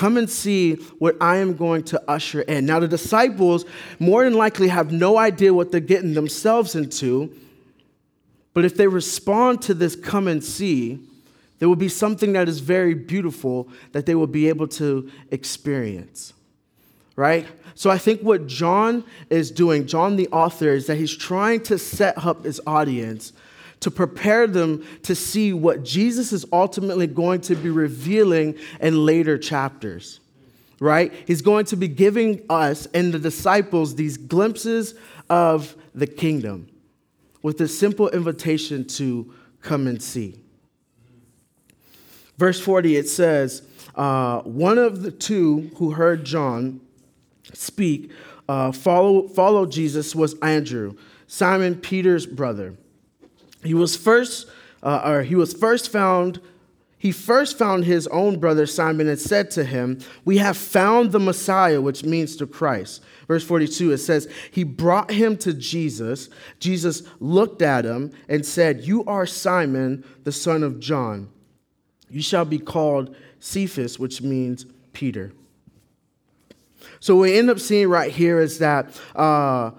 Come 0.00 0.16
and 0.16 0.30
see 0.30 0.76
what 0.98 1.14
I 1.20 1.36
am 1.36 1.54
going 1.56 1.82
to 1.84 2.02
usher 2.08 2.40
in. 2.40 2.64
Now, 2.64 2.80
the 2.80 2.88
disciples 2.88 3.66
more 3.98 4.24
than 4.24 4.32
likely 4.32 4.68
have 4.68 4.92
no 4.92 5.18
idea 5.18 5.52
what 5.52 5.70
they're 5.70 5.78
getting 5.78 6.14
themselves 6.14 6.74
into, 6.74 7.36
but 8.54 8.64
if 8.64 8.78
they 8.78 8.86
respond 8.86 9.60
to 9.60 9.74
this 9.74 9.94
come 9.94 10.26
and 10.26 10.42
see, 10.42 11.00
there 11.58 11.68
will 11.68 11.76
be 11.76 11.90
something 11.90 12.32
that 12.32 12.48
is 12.48 12.60
very 12.60 12.94
beautiful 12.94 13.68
that 13.92 14.06
they 14.06 14.14
will 14.14 14.26
be 14.26 14.48
able 14.48 14.68
to 14.68 15.10
experience. 15.32 16.32
Right? 17.14 17.46
So 17.74 17.90
I 17.90 17.98
think 17.98 18.22
what 18.22 18.46
John 18.46 19.04
is 19.28 19.50
doing, 19.50 19.86
John 19.86 20.16
the 20.16 20.28
author, 20.28 20.70
is 20.70 20.86
that 20.86 20.96
he's 20.96 21.14
trying 21.14 21.60
to 21.64 21.76
set 21.76 22.24
up 22.24 22.44
his 22.44 22.58
audience 22.66 23.34
to 23.80 23.90
prepare 23.90 24.46
them 24.46 24.86
to 25.02 25.14
see 25.14 25.52
what 25.52 25.82
Jesus 25.82 26.32
is 26.32 26.44
ultimately 26.52 27.06
going 27.06 27.40
to 27.42 27.54
be 27.54 27.70
revealing 27.70 28.56
in 28.80 29.04
later 29.04 29.38
chapters. 29.38 30.20
Right? 30.78 31.12
He's 31.26 31.42
going 31.42 31.66
to 31.66 31.76
be 31.76 31.88
giving 31.88 32.42
us 32.48 32.86
and 32.94 33.12
the 33.12 33.18
disciples 33.18 33.94
these 33.94 34.16
glimpses 34.16 34.94
of 35.28 35.76
the 35.94 36.06
kingdom. 36.06 36.68
with 37.42 37.56
this 37.56 37.78
simple 37.78 38.10
invitation 38.10 38.84
to 38.84 39.32
come 39.62 39.86
and 39.86 40.02
see. 40.02 40.38
Verse 42.36 42.60
40, 42.60 42.96
it 42.96 43.08
says, 43.08 43.62
uh, 43.94 44.40
One 44.42 44.78
of 44.78 45.02
the 45.02 45.10
two 45.10 45.70
who 45.76 45.92
heard 45.92 46.24
John 46.24 46.80
speak, 47.52 48.10
uh, 48.48 48.72
follow, 48.72 49.28
follow 49.28 49.66
Jesus, 49.66 50.14
was 50.14 50.38
Andrew, 50.40 50.96
Simon 51.26 51.76
Peter's 51.76 52.26
brother. 52.26 52.74
He 53.62 53.74
was 53.74 53.96
first, 53.96 54.48
uh, 54.82 55.02
or 55.04 55.22
he 55.22 55.34
was 55.34 55.52
first 55.52 55.90
found 55.90 56.40
he 57.00 57.12
first 57.12 57.56
found 57.56 57.86
his 57.86 58.06
own 58.08 58.38
brother 58.38 58.66
Simon 58.66 59.08
and 59.08 59.18
said 59.18 59.50
to 59.52 59.64
him, 59.64 60.00
We 60.26 60.36
have 60.36 60.58
found 60.58 61.12
the 61.12 61.18
Messiah, 61.18 61.80
which 61.80 62.04
means 62.04 62.36
the 62.36 62.46
Christ. 62.46 63.02
Verse 63.26 63.42
42, 63.42 63.92
it 63.92 63.98
says, 63.98 64.28
He 64.50 64.64
brought 64.64 65.10
him 65.10 65.38
to 65.38 65.54
Jesus. 65.54 66.28
Jesus 66.58 67.02
looked 67.18 67.62
at 67.62 67.86
him 67.86 68.12
and 68.28 68.44
said, 68.44 68.84
You 68.84 69.02
are 69.06 69.24
Simon, 69.24 70.04
the 70.24 70.30
son 70.30 70.62
of 70.62 70.78
John. 70.78 71.30
You 72.10 72.20
shall 72.20 72.44
be 72.44 72.58
called 72.58 73.16
Cephas, 73.38 73.98
which 73.98 74.20
means 74.20 74.66
Peter. 74.92 75.32
So, 76.98 77.16
what 77.16 77.22
we 77.22 77.38
end 77.38 77.48
up 77.48 77.60
seeing 77.60 77.88
right 77.88 78.12
here 78.12 78.40
is 78.40 78.58
that 78.58 79.00
uh, 79.16 79.70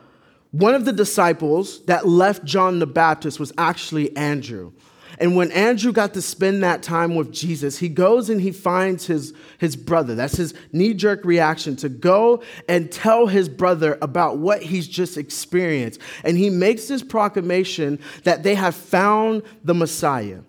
one 0.51 0.73
of 0.73 0.85
the 0.85 0.93
disciples 0.93 1.81
that 1.85 2.07
left 2.07 2.43
John 2.43 2.79
the 2.79 2.87
Baptist 2.87 3.39
was 3.39 3.53
actually 3.57 4.15
Andrew. 4.17 4.73
And 5.17 5.35
when 5.35 5.51
Andrew 5.51 5.91
got 5.91 6.15
to 6.15 6.21
spend 6.21 6.63
that 6.63 6.81
time 6.81 7.15
with 7.15 7.31
Jesus, 7.31 7.77
he 7.77 7.89
goes 7.89 8.29
and 8.29 8.41
he 8.41 8.51
finds 8.51 9.05
his, 9.05 9.33
his 9.59 9.75
brother. 9.75 10.15
That's 10.15 10.35
his 10.35 10.53
knee 10.71 10.93
jerk 10.93 11.23
reaction 11.23 11.75
to 11.77 11.89
go 11.89 12.41
and 12.67 12.91
tell 12.91 13.27
his 13.27 13.47
brother 13.47 13.97
about 14.01 14.39
what 14.39 14.63
he's 14.63 14.87
just 14.87 15.17
experienced. 15.17 16.01
And 16.23 16.37
he 16.37 16.49
makes 16.49 16.87
this 16.87 17.03
proclamation 17.03 17.99
that 18.23 18.43
they 18.43 18.55
have 18.55 18.75
found 18.75 19.43
the 19.63 19.73
Messiah 19.73 20.41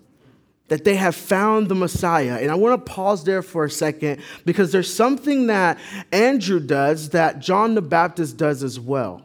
that 0.69 0.85
they 0.85 0.95
have 0.95 1.13
found 1.13 1.67
the 1.67 1.75
Messiah. 1.75 2.39
And 2.41 2.49
I 2.49 2.55
want 2.55 2.83
to 2.83 2.91
pause 2.91 3.25
there 3.25 3.43
for 3.43 3.65
a 3.65 3.69
second 3.69 4.21
because 4.43 4.71
there's 4.71 4.91
something 4.91 5.47
that 5.47 5.77
Andrew 6.11 6.59
does 6.59 7.09
that 7.09 7.39
John 7.39 7.75
the 7.75 7.81
Baptist 7.81 8.37
does 8.37 8.63
as 8.63 8.79
well 8.79 9.23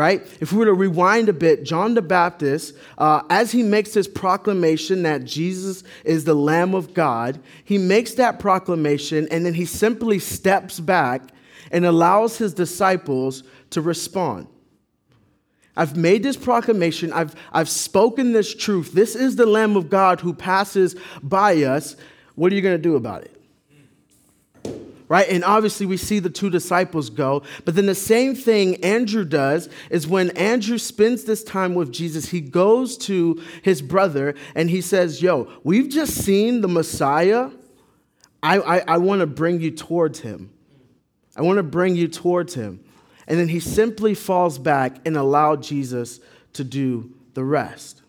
right? 0.00 0.26
If 0.40 0.50
we 0.50 0.60
were 0.60 0.64
to 0.64 0.72
rewind 0.72 1.28
a 1.28 1.34
bit, 1.34 1.62
John 1.62 1.92
the 1.92 2.00
Baptist, 2.00 2.74
uh, 2.96 3.20
as 3.28 3.52
he 3.52 3.62
makes 3.62 3.92
this 3.92 4.08
proclamation 4.08 5.02
that 5.02 5.24
Jesus 5.24 5.84
is 6.06 6.24
the 6.24 6.32
Lamb 6.32 6.74
of 6.74 6.94
God, 6.94 7.38
he 7.64 7.76
makes 7.76 8.14
that 8.14 8.38
proclamation 8.38 9.28
and 9.30 9.44
then 9.44 9.52
he 9.52 9.66
simply 9.66 10.18
steps 10.18 10.80
back 10.80 11.34
and 11.70 11.84
allows 11.84 12.38
his 12.38 12.54
disciples 12.54 13.42
to 13.68 13.82
respond. 13.82 14.46
I've 15.76 15.98
made 15.98 16.22
this 16.22 16.36
proclamation. 16.38 17.12
I've, 17.12 17.34
I've 17.52 17.68
spoken 17.68 18.32
this 18.32 18.54
truth. 18.54 18.92
This 18.92 19.14
is 19.14 19.36
the 19.36 19.44
Lamb 19.44 19.76
of 19.76 19.90
God 19.90 20.22
who 20.22 20.32
passes 20.32 20.96
by 21.22 21.56
us. 21.64 21.94
What 22.36 22.50
are 22.52 22.54
you 22.56 22.62
going 22.62 22.78
to 22.78 22.82
do 22.82 22.96
about 22.96 23.24
it? 23.24 23.39
Right? 25.10 25.28
And 25.28 25.44
obviously, 25.44 25.86
we 25.86 25.96
see 25.96 26.20
the 26.20 26.30
two 26.30 26.48
disciples 26.48 27.10
go. 27.10 27.42
But 27.64 27.74
then 27.74 27.86
the 27.86 27.96
same 27.96 28.36
thing 28.36 28.82
Andrew 28.84 29.24
does 29.24 29.68
is 29.90 30.06
when 30.06 30.30
Andrew 30.30 30.78
spends 30.78 31.24
this 31.24 31.42
time 31.42 31.74
with 31.74 31.92
Jesus, 31.92 32.28
he 32.28 32.40
goes 32.40 32.96
to 32.98 33.42
his 33.62 33.82
brother 33.82 34.36
and 34.54 34.70
he 34.70 34.80
says, 34.80 35.20
Yo, 35.20 35.50
we've 35.64 35.88
just 35.88 36.14
seen 36.14 36.60
the 36.60 36.68
Messiah. 36.68 37.50
I, 38.40 38.60
I, 38.60 38.78
I 38.86 38.98
want 38.98 39.20
to 39.20 39.26
bring 39.26 39.60
you 39.60 39.72
towards 39.72 40.20
him. 40.20 40.52
I 41.36 41.42
want 41.42 41.56
to 41.56 41.64
bring 41.64 41.96
you 41.96 42.06
towards 42.06 42.54
him. 42.54 42.78
And 43.26 43.36
then 43.36 43.48
he 43.48 43.58
simply 43.58 44.14
falls 44.14 44.58
back 44.60 45.04
and 45.04 45.16
allows 45.16 45.66
Jesus 45.66 46.20
to 46.52 46.62
do 46.62 47.12
the 47.34 47.42
rest. 47.42 48.00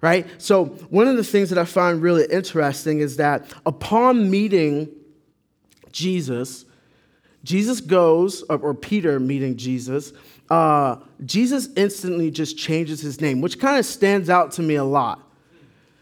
Right? 0.00 0.26
So, 0.38 0.64
one 0.88 1.06
of 1.06 1.18
the 1.18 1.24
things 1.24 1.50
that 1.50 1.58
I 1.58 1.66
find 1.66 2.00
really 2.00 2.26
interesting 2.30 3.00
is 3.00 3.18
that 3.18 3.44
upon 3.66 4.30
meeting 4.30 4.88
Jesus, 5.92 6.64
Jesus 7.44 7.80
goes, 7.80 8.42
or 8.42 8.74
Peter 8.74 9.18
meeting 9.18 9.56
Jesus, 9.56 10.12
uh, 10.50 10.96
Jesus 11.24 11.68
instantly 11.76 12.30
just 12.30 12.58
changes 12.58 13.00
his 13.00 13.20
name, 13.20 13.40
which 13.40 13.58
kind 13.58 13.78
of 13.78 13.86
stands 13.86 14.28
out 14.28 14.52
to 14.52 14.62
me 14.62 14.74
a 14.74 14.84
lot. 14.84 15.20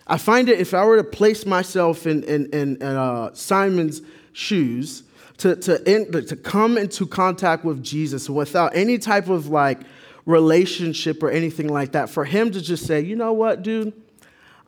I 0.07 0.17
find 0.17 0.49
it, 0.49 0.59
if 0.59 0.73
I 0.73 0.85
were 0.87 0.97
to 0.97 1.05
place 1.05 1.45
myself 1.45 2.07
in, 2.07 2.25
in, 2.25 2.47
in, 2.47 2.83
uh, 2.83 3.35
Simon's 3.35 4.01
shoes, 4.33 5.03
to, 5.37 5.55
to, 5.55 5.91
in, 5.91 6.11
to 6.27 6.35
come 6.35 6.79
into 6.79 7.07
contact 7.07 7.65
with 7.65 7.83
Jesus 7.83 8.29
without 8.29 8.75
any 8.75 8.99
type 8.99 9.29
of 9.29 9.49
like 9.49 9.81
relationship 10.25 11.23
or 11.23 11.31
anything 11.31 11.69
like 11.69 11.93
that, 11.93 12.09
for 12.09 12.25
him 12.25 12.51
to 12.53 12.61
just 12.61 12.87
say, 12.87 13.01
you 13.01 13.17
know 13.17 13.35
what, 13.35 13.63
dude, 13.63 13.93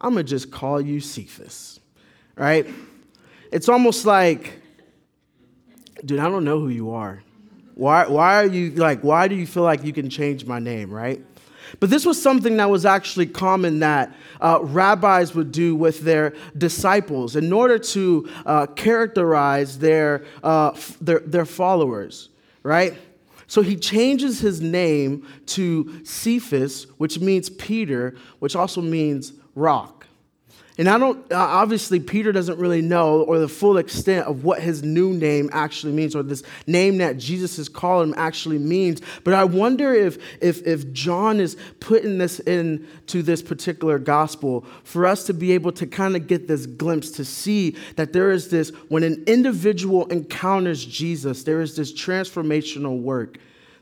I'm 0.01 0.11
gonna 0.11 0.25
just 0.25 0.51
call 0.51 0.81
you 0.81 1.01
Cephas, 1.01 1.81
right? 2.37 2.67
It's 3.51 3.69
almost 3.69 4.05
like, 4.07 4.60
dude, 6.05 6.19
I 6.19 6.29
don't 6.29 6.45
know 6.45 6.61
who 6.61 6.69
you 6.69 6.91
are. 6.91 7.23
Why, 7.75 8.07
why 8.07 8.43
are 8.43 8.47
you 8.47 8.73
like, 8.73 9.01
why 9.01 9.29
do 9.29 9.35
you 9.35 9.47
feel 9.47 9.63
like 9.63 9.85
you 9.85 9.93
can 9.93 10.11
change 10.11 10.45
my 10.45 10.59
name, 10.59 10.91
right? 10.91 11.25
But 11.79 11.91
this 11.91 12.05
was 12.05 12.21
something 12.21 12.57
that 12.57 12.69
was 12.69 12.85
actually 12.85 13.27
common 13.27 13.79
that 13.79 14.13
uh, 14.41 14.59
rabbis 14.63 15.35
would 15.35 15.53
do 15.53 15.77
with 15.77 16.01
their 16.01 16.35
disciples 16.59 17.37
in 17.37 17.53
order 17.53 17.79
to 17.79 18.29
uh, 18.45 18.67
characterize 18.67 19.79
their, 19.79 20.25
uh, 20.43 20.73
f- 20.75 20.97
their, 21.01 21.21
their 21.21 21.45
followers, 21.45 22.29
right? 22.63 22.99
So 23.47 23.63
he 23.63 23.77
changes 23.77 24.41
his 24.41 24.61
name 24.61 25.27
to 25.47 26.05
Cephas, 26.05 26.87
which 26.99 27.21
means 27.21 27.51
Peter, 27.51 28.17
which 28.41 28.57
also 28.57 28.81
means 28.81 29.33
rock. 29.55 30.00
And 30.81 30.89
I 30.89 30.97
don't, 30.97 31.31
uh, 31.31 31.37
obviously, 31.37 32.01
Peter 32.01 32.33
doesn't 32.33 32.59
really 32.59 32.81
know 32.81 33.21
or 33.25 33.39
the 33.39 33.49
full 33.49 33.77
extent 33.77 34.27
of 34.27 34.45
what 34.45 34.63
his 34.63 34.83
new 34.83 35.13
name 35.13 35.51
actually 35.53 35.93
means 35.93 36.17
or 36.17 36.23
this 36.23 36.43
name 36.67 36.97
that 36.99 37.19
Jesus 37.19 37.59
is 37.59 37.69
calling 37.69 38.09
him 38.09 38.15
actually 38.17 38.57
means. 38.57 39.03
But 39.23 39.35
I 39.35 39.45
wonder 39.45 39.93
if, 39.93 40.17
if, 40.41 40.67
if 40.67 40.91
John 40.95 41.39
is 41.39 41.59
putting 41.81 42.17
this 42.17 42.39
into 42.41 43.21
this 43.21 43.43
particular 43.43 43.99
gospel 43.99 44.65
for 44.83 45.05
us 45.05 45.27
to 45.27 45.35
be 45.35 45.53
able 45.53 45.73
to 45.73 45.87
kind 45.87 46.17
of 46.17 46.27
get 46.27 46.49
this 46.49 46.65
glimpse 46.65 47.11
to 47.11 47.27
see 47.27 47.77
that 47.97 48.15
there 48.15 48.31
is 48.31 48.49
this, 48.49 48.71
when 48.89 49.03
an 49.03 49.23
individual 49.27 50.07
encounters 50.07 50.83
Jesus, 50.83 51.43
there 51.43 51.61
is 51.61 51.77
this 51.77 51.93
transformational 51.93 53.03
work 53.03 53.37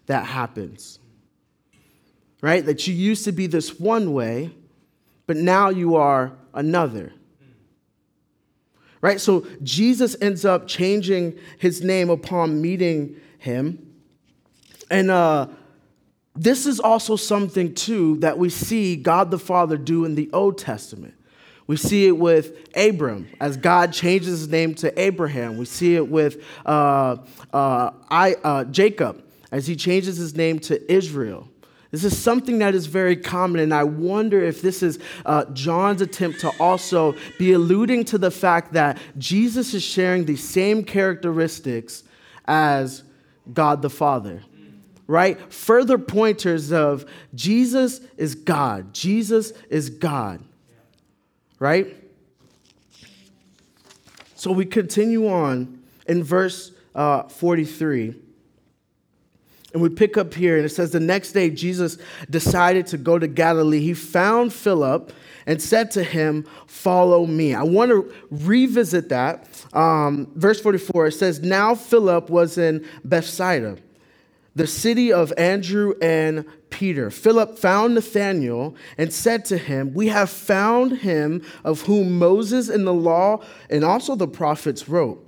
that 0.06 0.26
happens. 0.26 0.98
Right? 2.40 2.66
That 2.66 2.88
you 2.88 2.94
used 2.94 3.24
to 3.26 3.30
be 3.30 3.46
this 3.46 3.78
one 3.78 4.12
way, 4.12 4.50
but 5.28 5.37
now 5.37 5.68
you 5.68 5.94
are 5.94 6.32
another. 6.59 7.12
Right? 9.01 9.21
So 9.21 9.47
Jesus 9.62 10.16
ends 10.21 10.44
up 10.44 10.66
changing 10.66 11.38
his 11.59 11.83
name 11.83 12.11
upon 12.11 12.61
meeting 12.61 13.16
him. 13.38 13.94
And 14.90 15.11
uh, 15.11 15.49
this 16.35 16.66
is 16.66 16.81
also 16.81 17.14
something, 17.14 17.75
too, 17.75 18.16
that 18.18 18.38
we 18.38 18.51
see 18.51 18.97
God 18.97 19.31
the 19.31 19.38
Father 19.38 19.77
do 19.77 20.05
in 20.05 20.16
the 20.16 20.29
Old 20.33 20.59
Testament. 20.59 21.14
We 21.68 21.77
see 21.77 22.07
it 22.07 22.16
with 22.16 22.57
Abram 22.75 23.29
as 23.40 23.57
God 23.57 23.92
changes 23.92 24.40
his 24.40 24.49
name 24.49 24.75
to 24.77 25.01
Abraham. 25.01 25.59
We 25.59 25.66
see 25.66 25.97
it 25.97 26.09
with 26.09 26.42
uh, 26.64 27.18
uh, 27.53 27.90
I, 28.11 28.35
uh, 28.42 28.64
Jacob 28.64 29.23
as 29.53 29.66
he 29.66 29.77
changes 29.77 30.16
his 30.16 30.35
name 30.35 30.59
to 30.61 30.92
Israel. 30.92 31.49
This 31.90 32.05
is 32.05 32.18
something 32.18 32.59
that 32.59 32.74
is 32.74 32.87
very 32.87 33.16
common, 33.16 33.61
and 33.61 33.72
I 33.72 33.85
wonder 33.85 34.42
if 34.42 34.61
this 34.61 34.83
is 34.83 34.98
uh, 35.24 35.46
John's 35.46 36.03
attempt 36.03 36.40
to 36.40 36.51
also 36.61 37.16
be 37.38 37.53
alluding 37.53 38.05
to 38.07 38.18
the 38.18 38.31
fact 38.31 38.74
that 38.74 38.98
Jesus 39.16 39.72
is 39.72 39.83
sharing 39.83 40.27
the 40.27 40.37
same 40.37 40.85
characteristics 40.85 42.05
as 42.44 43.05
God 43.51 43.81
the 43.81 43.88
Father. 43.88 44.42
Right? 45.07 45.40
Further 45.51 45.96
pointers 45.96 46.70
of 46.70 47.07
Jesus 47.35 48.03
is 48.18 48.35
God. 48.35 48.92
Jesus 48.92 49.55
is 49.70 49.88
God. 49.88 50.44
Right? 51.59 51.96
So 54.35 54.53
we 54.53 54.66
continue 54.66 55.27
on 55.29 55.83
in 56.07 56.22
verse 56.22 56.72
uh, 56.94 57.22
43. 57.22 58.27
And 59.72 59.83
we 59.83 59.90
pick 59.90 60.16
up 60.16 60.33
here, 60.33 60.57
and 60.57 60.64
it 60.64 60.70
says, 60.70 60.92
The 60.92 61.00
next 61.00 61.33
day, 61.33 61.50
Jesus 61.50 61.98
decided 62.31 62.87
to 62.88 62.98
go 62.98 63.18
to 63.18 63.26
Galilee. 63.26 63.81
He 63.81 63.94
found 63.94 64.52
Philip 64.52 65.12
and 65.46 65.61
said 65.61 65.90
to 65.92 66.02
him, 66.02 66.46
Follow 66.66 67.26
me. 67.26 67.54
I 67.54 67.62
want 67.64 67.90
to 67.90 68.12
revisit 68.31 69.11
that. 69.11 69.46
Um, 69.74 70.31
verse 70.35 70.61
44, 70.61 71.09
it 71.09 71.12
says, 71.12 71.40
Now 71.40 71.74
Philip 71.74 72.31
was 72.31 72.57
in 72.57 72.87
Bethsaida, 73.04 73.76
the 74.54 74.66
city 74.66 75.12
of 75.12 75.35
Andrew 75.37 75.94
and 76.00 76.46
Peter. 76.70 77.11
Philip 77.11 77.59
found 77.59 77.94
Nathanael 77.94 78.74
and 78.96 79.12
said 79.12 79.44
to 79.46 79.59
him, 79.59 79.92
We 79.92 80.09
have 80.09 80.31
found 80.31 80.98
him 80.98 81.42
of 81.62 81.83
whom 81.83 82.18
Moses 82.18 82.70
in 82.70 82.85
the 82.85 82.94
law 82.94 83.42
and 83.68 83.85
also 83.85 84.16
the 84.16 84.28
prophets 84.28 84.88
wrote, 84.88 85.26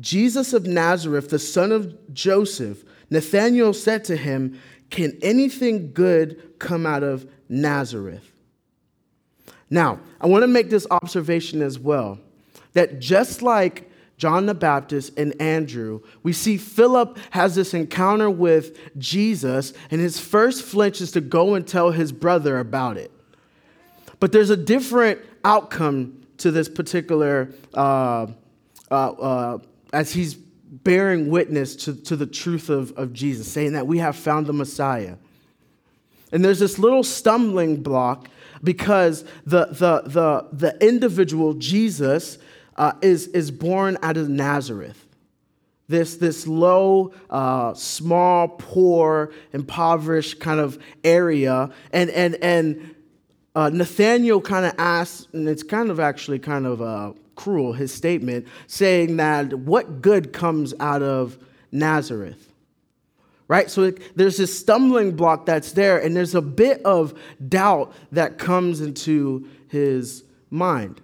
Jesus 0.00 0.52
of 0.52 0.66
Nazareth, 0.66 1.30
the 1.30 1.38
son 1.38 1.72
of 1.72 2.12
Joseph. 2.12 2.84
Nathanael 3.10 3.72
said 3.72 4.04
to 4.04 4.16
him, 4.16 4.60
Can 4.90 5.18
anything 5.22 5.92
good 5.92 6.58
come 6.58 6.86
out 6.86 7.02
of 7.02 7.28
Nazareth? 7.48 8.32
Now, 9.68 10.00
I 10.20 10.26
want 10.26 10.42
to 10.42 10.48
make 10.48 10.70
this 10.70 10.86
observation 10.90 11.62
as 11.62 11.78
well 11.78 12.18
that 12.72 13.00
just 13.00 13.42
like 13.42 13.90
John 14.16 14.46
the 14.46 14.54
Baptist 14.54 15.18
and 15.18 15.40
Andrew, 15.40 16.00
we 16.22 16.32
see 16.32 16.56
Philip 16.56 17.18
has 17.30 17.54
this 17.54 17.74
encounter 17.74 18.30
with 18.30 18.78
Jesus, 18.98 19.72
and 19.90 20.00
his 20.00 20.18
first 20.18 20.62
flinch 20.62 21.00
is 21.00 21.10
to 21.12 21.20
go 21.20 21.54
and 21.54 21.66
tell 21.66 21.90
his 21.90 22.12
brother 22.12 22.58
about 22.58 22.96
it. 22.96 23.10
But 24.20 24.32
there's 24.32 24.50
a 24.50 24.56
different 24.56 25.20
outcome 25.44 26.22
to 26.38 26.50
this 26.50 26.68
particular, 26.68 27.52
uh, 27.74 28.28
uh, 28.90 29.10
uh, 29.10 29.58
as 29.92 30.12
he's 30.12 30.36
bearing 30.70 31.30
witness 31.30 31.76
to, 31.76 31.94
to 31.94 32.16
the 32.16 32.26
truth 32.26 32.68
of, 32.68 32.92
of 32.92 33.12
Jesus, 33.12 33.50
saying 33.50 33.72
that 33.72 33.86
we 33.86 33.98
have 33.98 34.16
found 34.16 34.46
the 34.46 34.52
Messiah. 34.52 35.16
And 36.32 36.44
there's 36.44 36.58
this 36.58 36.78
little 36.78 37.04
stumbling 37.04 37.82
block 37.82 38.28
because 38.62 39.24
the, 39.44 39.66
the, 39.66 40.02
the, 40.06 40.48
the 40.52 40.86
individual, 40.86 41.54
Jesus, 41.54 42.38
uh, 42.76 42.92
is, 43.00 43.28
is 43.28 43.50
born 43.50 43.96
out 44.02 44.16
of 44.16 44.28
Nazareth. 44.28 45.06
This, 45.88 46.16
this 46.16 46.48
low, 46.48 47.12
uh, 47.30 47.74
small, 47.74 48.48
poor, 48.48 49.32
impoverished 49.52 50.40
kind 50.40 50.58
of 50.58 50.78
area. 51.04 51.70
And, 51.92 52.10
and, 52.10 52.34
and 52.36 52.94
uh, 53.54 53.70
Nathaniel 53.72 54.40
kind 54.40 54.66
of 54.66 54.74
asks, 54.78 55.28
and 55.32 55.48
it's 55.48 55.62
kind 55.62 55.90
of 55.90 56.00
actually 56.00 56.40
kind 56.40 56.66
of 56.66 56.82
cruel, 57.36 57.72
his 57.72 57.92
statement, 57.92 58.46
saying 58.66 59.16
that 59.18 59.54
what 59.54 60.02
good 60.02 60.32
comes 60.32 60.74
out 60.80 61.02
of 61.02 61.38
Nazareth? 61.70 62.52
Right? 63.48 63.70
So 63.70 63.92
there's 64.16 64.38
this 64.38 64.58
stumbling 64.58 65.14
block 65.14 65.46
that's 65.46 65.72
there, 65.72 65.98
and 65.98 66.16
there's 66.16 66.34
a 66.34 66.42
bit 66.42 66.82
of 66.82 67.14
doubt 67.48 67.94
that 68.10 68.38
comes 68.38 68.80
into 68.80 69.48
his 69.68 70.24
mind 70.50 71.00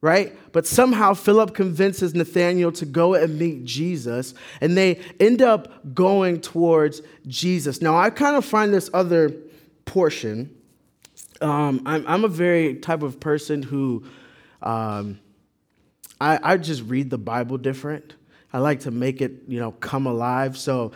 right? 0.00 0.36
But 0.52 0.66
somehow 0.66 1.14
Philip 1.14 1.54
convinces 1.54 2.14
Nathanael 2.14 2.72
to 2.72 2.86
go 2.86 3.14
and 3.14 3.38
meet 3.38 3.64
Jesus, 3.64 4.34
and 4.60 4.76
they 4.76 5.00
end 5.18 5.42
up 5.42 5.94
going 5.94 6.40
towards 6.40 7.02
Jesus. 7.26 7.82
Now, 7.82 7.96
I 7.96 8.10
kind 8.10 8.36
of 8.36 8.44
find 8.44 8.72
this 8.72 8.90
other 8.94 9.30
portion. 9.84 10.54
Um, 11.40 11.82
I'm, 11.86 12.06
I'm, 12.06 12.24
a 12.24 12.28
very 12.28 12.76
type 12.76 13.02
of 13.02 13.18
person 13.20 13.62
who 13.62 14.04
um, 14.62 15.18
I, 16.20 16.38
I 16.42 16.56
just 16.56 16.82
read 16.84 17.10
the 17.10 17.18
Bible 17.18 17.58
different. 17.58 18.14
I 18.52 18.58
like 18.58 18.80
to 18.80 18.90
make 18.90 19.20
it, 19.20 19.32
you 19.46 19.60
know, 19.60 19.72
come 19.72 20.06
alive. 20.06 20.56
So, 20.56 20.92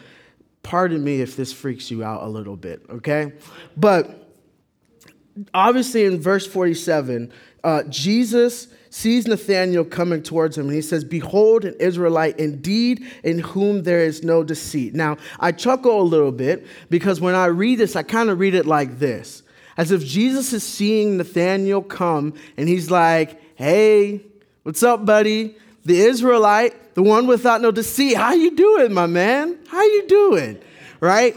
pardon 0.62 1.02
me 1.02 1.20
if 1.20 1.36
this 1.36 1.52
freaks 1.52 1.90
you 1.90 2.02
out 2.04 2.22
a 2.22 2.28
little 2.28 2.56
bit, 2.56 2.82
okay? 2.88 3.32
But 3.76 4.32
obviously, 5.52 6.04
in 6.04 6.20
verse 6.20 6.46
47, 6.46 7.32
uh, 7.64 7.82
Jesus 7.84 8.68
sees 8.90 9.26
Nathanael 9.26 9.84
coming 9.84 10.22
towards 10.22 10.58
him, 10.58 10.66
and 10.66 10.74
he 10.74 10.82
says, 10.82 11.04
Behold, 11.04 11.64
an 11.64 11.74
Israelite 11.78 12.38
indeed, 12.38 13.04
in 13.22 13.38
whom 13.38 13.82
there 13.82 14.00
is 14.00 14.22
no 14.22 14.42
deceit. 14.42 14.94
Now, 14.94 15.16
I 15.40 15.52
chuckle 15.52 16.00
a 16.00 16.02
little 16.02 16.32
bit 16.32 16.66
because 16.90 17.20
when 17.20 17.34
I 17.34 17.46
read 17.46 17.78
this, 17.78 17.96
I 17.96 18.02
kind 18.02 18.30
of 18.30 18.38
read 18.38 18.54
it 18.54 18.66
like 18.66 18.98
this 18.98 19.42
as 19.76 19.90
if 19.90 20.04
Jesus 20.04 20.52
is 20.52 20.62
seeing 20.62 21.16
Nathanael 21.16 21.82
come, 21.82 22.34
and 22.56 22.68
he's 22.68 22.90
like, 22.90 23.40
Hey, 23.56 24.22
what's 24.62 24.82
up, 24.82 25.04
buddy? 25.04 25.56
The 25.84 25.98
Israelite, 26.00 26.94
the 26.94 27.02
one 27.02 27.26
without 27.26 27.60
no 27.60 27.70
deceit. 27.70 28.16
How 28.16 28.32
you 28.32 28.54
doing, 28.54 28.92
my 28.92 29.06
man? 29.06 29.58
How 29.68 29.82
you 29.82 30.06
doing? 30.06 30.60
Right? 31.00 31.36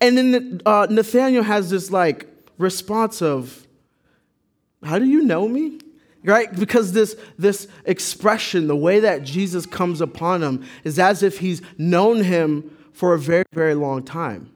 And 0.00 0.16
then 0.16 0.62
uh, 0.64 0.86
Nathanael 0.90 1.42
has 1.42 1.70
this 1.70 1.90
like 1.90 2.26
response 2.58 3.22
of, 3.22 3.66
How 4.82 4.98
do 4.98 5.04
you 5.04 5.22
know 5.22 5.48
me? 5.48 5.78
right 6.24 6.58
because 6.58 6.92
this 6.92 7.16
this 7.38 7.68
expression 7.84 8.66
the 8.66 8.76
way 8.76 8.98
that 9.00 9.22
jesus 9.22 9.66
comes 9.66 10.00
upon 10.00 10.42
him 10.42 10.64
is 10.82 10.98
as 10.98 11.22
if 11.22 11.38
he's 11.38 11.62
known 11.78 12.22
him 12.22 12.74
for 12.92 13.14
a 13.14 13.18
very 13.18 13.44
very 13.52 13.74
long 13.74 14.02
time 14.02 14.50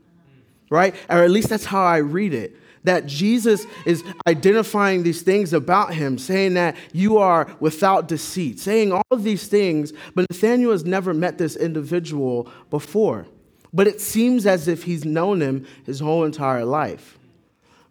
right 0.70 0.94
or 1.08 1.18
at 1.18 1.30
least 1.30 1.48
that's 1.50 1.66
how 1.66 1.84
i 1.84 1.98
read 1.98 2.34
it 2.34 2.56
that 2.88 3.06
jesus 3.06 3.66
is 3.86 4.02
identifying 4.26 5.02
these 5.02 5.22
things 5.22 5.52
about 5.52 5.94
him 5.94 6.18
saying 6.18 6.54
that 6.54 6.76
you 6.92 7.18
are 7.18 7.54
without 7.60 8.08
deceit 8.08 8.58
saying 8.58 8.92
all 8.92 9.02
of 9.10 9.22
these 9.22 9.46
things 9.46 9.92
but 10.14 10.26
nathanael 10.30 10.72
has 10.72 10.84
never 10.84 11.14
met 11.14 11.38
this 11.38 11.56
individual 11.56 12.50
before 12.70 13.26
but 13.72 13.86
it 13.86 14.00
seems 14.00 14.46
as 14.46 14.66
if 14.66 14.84
he's 14.84 15.04
known 15.04 15.40
him 15.40 15.66
his 15.84 16.00
whole 16.00 16.24
entire 16.24 16.64
life 16.64 17.18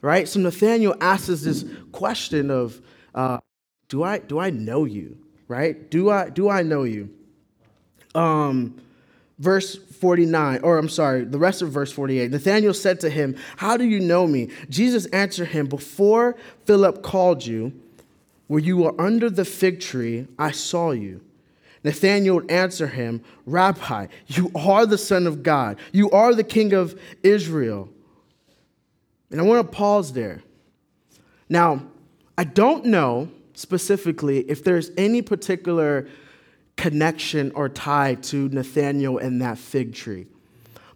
right 0.01 0.27
so 0.27 0.39
nathanael 0.39 0.95
asks 0.99 1.41
this 1.41 1.65
question 1.91 2.51
of 2.51 2.81
uh, 3.15 3.39
do 3.89 4.03
I 4.03 4.19
do 4.19 4.39
I 4.39 4.49
know 4.49 4.85
you? 4.85 5.17
Right? 5.47 5.89
Do 5.89 6.09
I 6.09 6.29
do 6.29 6.49
I 6.49 6.61
know 6.61 6.83
you? 6.83 7.09
Um 8.13 8.81
verse 9.39 9.75
49 9.75 10.61
or 10.61 10.77
I'm 10.77 10.89
sorry, 10.89 11.23
the 11.23 11.37
rest 11.37 11.61
of 11.61 11.69
verse 11.69 11.91
48. 11.91 12.31
Nathanael 12.31 12.73
said 12.73 12.99
to 13.01 13.09
him, 13.09 13.35
"How 13.57 13.77
do 13.77 13.85
you 13.85 13.99
know 13.99 14.27
me?" 14.27 14.49
Jesus 14.69 15.05
answered 15.07 15.49
him, 15.49 15.67
"Before 15.67 16.35
Philip 16.65 17.03
called 17.03 17.45
you, 17.45 17.73
where 18.47 18.61
you 18.61 18.77
were 18.77 18.99
under 18.99 19.29
the 19.29 19.45
fig 19.45 19.79
tree, 19.79 20.27
I 20.39 20.51
saw 20.51 20.91
you." 20.91 21.21
Nathanael 21.83 22.41
answered 22.49 22.89
him, 22.89 23.21
Rabbi, 23.45 24.07
you 24.27 24.51
are 24.55 24.85
the 24.85 24.97
Son 24.97 25.25
of 25.25 25.41
God. 25.41 25.77
You 25.93 26.09
are 26.11 26.33
the 26.33 26.43
King 26.43 26.73
of 26.73 26.99
Israel. 27.23 27.87
And 29.31 29.39
I 29.39 29.43
want 29.43 29.65
to 29.65 29.77
pause 29.77 30.13
there. 30.13 30.41
Now, 31.47 31.83
I 32.37 32.43
don't 32.43 32.85
know 32.85 33.29
specifically 33.53 34.39
if 34.49 34.63
there's 34.63 34.91
any 34.97 35.21
particular 35.21 36.07
connection 36.77 37.51
or 37.55 37.67
tie 37.67 38.15
to 38.15 38.47
Nathaniel 38.49 39.17
and 39.17 39.41
that 39.41 39.57
fig 39.57 39.93
tree. 39.93 40.27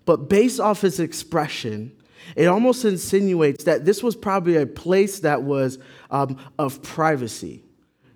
But 0.06 0.30
based 0.30 0.60
off 0.60 0.82
his 0.82 1.00
expression, 1.00 1.92
it 2.36 2.46
almost 2.46 2.86
insinuates 2.86 3.66
that 3.66 3.86
this 3.86 4.02
was 4.02 4.16
probably 4.16 4.56
a 4.56 4.66
place 4.66 5.20
that 5.20 5.44
was 5.44 5.80
um, 6.10 6.38
of 6.58 6.82
privacy, 6.82 7.64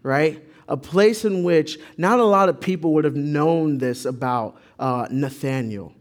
right? 0.03 0.43
A 0.67 0.77
place 0.77 1.25
in 1.25 1.43
which 1.43 1.77
not 1.97 2.19
a 2.19 2.23
lot 2.23 2.49
of 2.49 2.59
people 2.61 2.93
would 2.93 3.03
have 3.03 3.15
known 3.15 3.77
this 3.77 4.05
about 4.05 4.59
uh, 4.79 5.07
Nathaniel, 5.11 5.93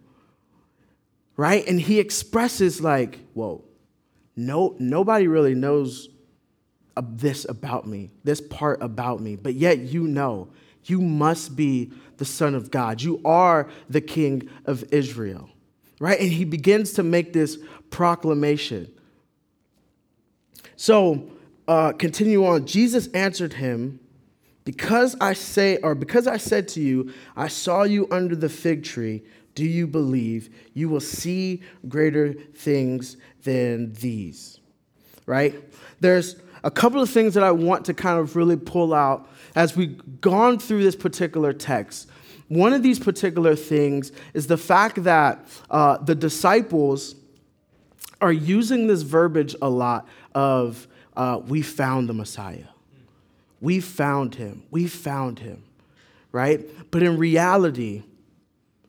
right? 1.37 1.66
And 1.66 1.81
he 1.81 1.98
expresses 1.98 2.81
like, 2.81 3.18
"Whoa, 3.35 3.64
no, 4.37 4.77
nobody 4.79 5.27
really 5.27 5.55
knows 5.55 6.09
this 7.03 7.44
about 7.48 7.87
me, 7.87 8.11
this 8.22 8.40
part 8.40 8.83
about 8.83 9.20
me, 9.20 9.37
but 9.37 9.55
yet 9.55 9.79
you 9.79 10.07
know 10.07 10.48
you 10.85 11.01
must 11.01 11.57
be 11.57 11.92
the 12.16 12.25
Son 12.25 12.55
of 12.55 12.70
God. 12.70 13.03
You 13.03 13.20
are 13.25 13.68
the 13.88 14.01
King 14.01 14.49
of 14.64 14.85
Israel, 14.92 15.49
right? 15.99 16.18
And 16.20 16.31
he 16.31 16.44
begins 16.44 16.92
to 16.94 17.03
make 17.03 17.33
this 17.33 17.59
proclamation. 17.90 18.90
So, 20.77 21.31
uh, 21.66 21.92
continue 21.92 22.44
on. 22.44 22.66
Jesus 22.66 23.09
answered 23.09 23.55
him, 23.55 24.01
Because 24.64 25.16
I 25.20 25.33
say, 25.33 25.79
or 25.79 25.94
because 25.94 26.27
I 26.27 26.37
said 26.37 26.68
to 26.68 26.81
you, 26.81 27.12
I 27.37 27.49
saw 27.49 27.85
you 27.85 28.07
under 28.11 28.37
the 28.37 28.49
fig 28.49 28.85
tree, 28.85 29.23
do 29.55 29.64
you 29.64 29.87
believe? 29.87 30.55
You 30.75 30.88
will 30.88 31.01
see 31.01 31.62
greater 31.88 32.33
things 32.33 33.16
than 33.44 33.92
these, 33.94 34.59
right? 35.27 35.55
There's 36.01 36.37
a 36.64 36.70
couple 36.70 37.00
of 37.00 37.11
things 37.11 37.35
that 37.35 37.44
I 37.44 37.53
want 37.53 37.85
to 37.85 37.94
kind 37.94 38.18
of 38.18 38.37
really 38.37 38.57
pull 38.57 38.94
out 38.94 39.29
as 39.55 39.77
we've 39.77 40.20
gone 40.20 40.59
through 40.59 40.83
this 40.83 40.96
particular 40.96 41.53
text. 41.53 42.09
One 42.48 42.72
of 42.72 42.83
these 42.83 42.98
particular 42.98 43.55
things 43.55 44.12
is 44.33 44.46
the 44.46 44.57
fact 44.57 45.05
that 45.05 45.46
uh, 45.70 45.98
the 45.98 46.14
disciples 46.14 47.14
are 48.20 48.33
using 48.33 48.87
this 48.87 49.03
verbiage 49.03 49.55
a 49.61 49.68
lot 49.68 50.09
of, 50.35 50.88
uh, 51.16 51.40
we 51.46 51.61
found 51.61 52.09
the 52.09 52.14
Messiah. 52.14 52.64
We 53.61 53.81
found 53.81 54.35
him. 54.35 54.62
We 54.70 54.87
found 54.88 55.40
him, 55.40 55.64
right? 56.33 56.66
But 56.90 57.03
in 57.03 57.18
reality, 57.18 58.05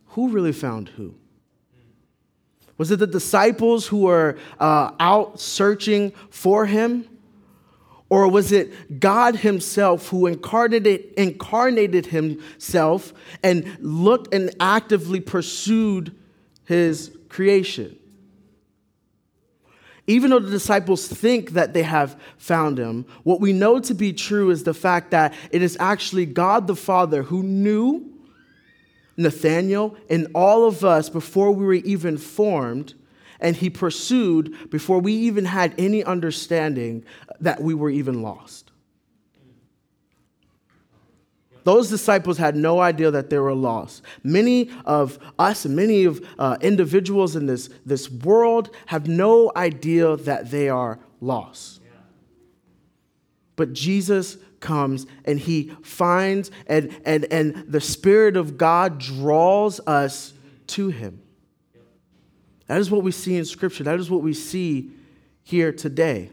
who 0.08 0.30
really 0.30 0.54
found 0.54 0.90
who? 0.90 1.16
Was 2.78 2.92
it 2.92 3.00
the 3.00 3.08
disciples 3.08 3.88
who 3.88 4.00
were 4.00 4.38
uh, 4.60 4.92
out 5.00 5.40
searching 5.42 6.12
for 6.30 6.66
him? 6.66 7.08
Or 8.10 8.28
was 8.28 8.52
it 8.52 9.00
God 9.00 9.38
Himself 9.38 10.10
who 10.10 10.28
incarnated, 10.28 11.14
incarnated 11.18 12.08
Himself 12.08 13.14
and 13.44 13.78
looked 13.80 14.34
and 14.34 14.54
actively 14.60 15.20
pursued 15.20 16.16
His 16.66 17.16
creation? 17.30 17.98
Even 20.08 20.30
though 20.30 20.40
the 20.40 20.52
disciples 20.52 21.08
think 21.08 21.52
that 21.52 21.74
they 21.74 21.82
have 21.82 22.20
found 22.38 22.78
him, 22.78 23.06
what 23.24 23.42
we 23.42 23.54
know 23.54 23.80
to 23.80 23.94
be 23.96 24.14
true 24.14 24.52
is 24.52 24.64
the 24.64 24.74
fact 24.74 25.12
that 25.12 25.34
it 25.50 25.64
is 25.64 25.76
actually 25.80 26.28
God 26.28 26.68
the 26.68 26.76
Father 26.76 27.24
who 27.24 27.42
knew, 27.42 28.14
Nathaniel, 29.18 29.98
and 30.10 30.28
all 30.36 30.68
of 30.68 30.86
us 30.86 31.10
before 31.10 31.52
we 31.52 31.66
were 31.66 31.74
even 31.74 32.18
formed, 32.18 32.94
and 33.46 33.56
he 33.56 33.70
pursued 33.70 34.72
before 34.72 35.00
we 35.00 35.14
even 35.14 35.46
had 35.46 35.76
any 35.78 36.04
understanding 36.04 37.06
that 37.40 37.62
we 37.62 37.76
were 37.76 37.92
even 37.92 38.24
lost. 38.24 38.72
Those 41.64 41.88
disciples 41.88 42.40
had 42.40 42.56
no 42.56 42.80
idea 42.80 43.12
that 43.12 43.30
they 43.30 43.38
were 43.38 43.54
lost. 43.54 44.02
Many 44.24 44.72
of 44.84 45.20
us, 45.38 45.64
many 45.68 46.06
of 46.06 46.28
uh, 46.40 46.58
individuals 46.60 47.36
in 47.36 47.46
this, 47.46 47.70
this 47.86 48.10
world 48.10 48.72
have 48.88 49.08
no 49.08 49.52
idea 49.56 50.18
that 50.18 50.50
they 50.50 50.68
are 50.68 50.98
lost. 51.22 51.82
But 53.56 53.74
Jesus 53.74 54.38
comes 54.60 55.06
and 55.24 55.40
he 55.40 55.72
finds 55.84 56.50
and, 56.66 57.00
and, 57.06 57.26
and 57.26 57.72
the 57.72 57.82
Spirit 57.82 58.38
of 58.38 58.58
God 58.58 58.98
draws 58.98 59.80
us 59.82 60.34
to 60.68 60.90
him. 60.90 61.22
That 62.68 62.80
is 62.80 62.90
what 62.90 63.04
we 63.04 63.12
see 63.12 63.38
in 63.38 63.46
Scripture. 63.46 63.84
That 63.84 64.00
is 64.00 64.10
what 64.10 64.22
we 64.22 64.34
see 64.34 64.92
here 65.44 65.72
today. 65.72 66.30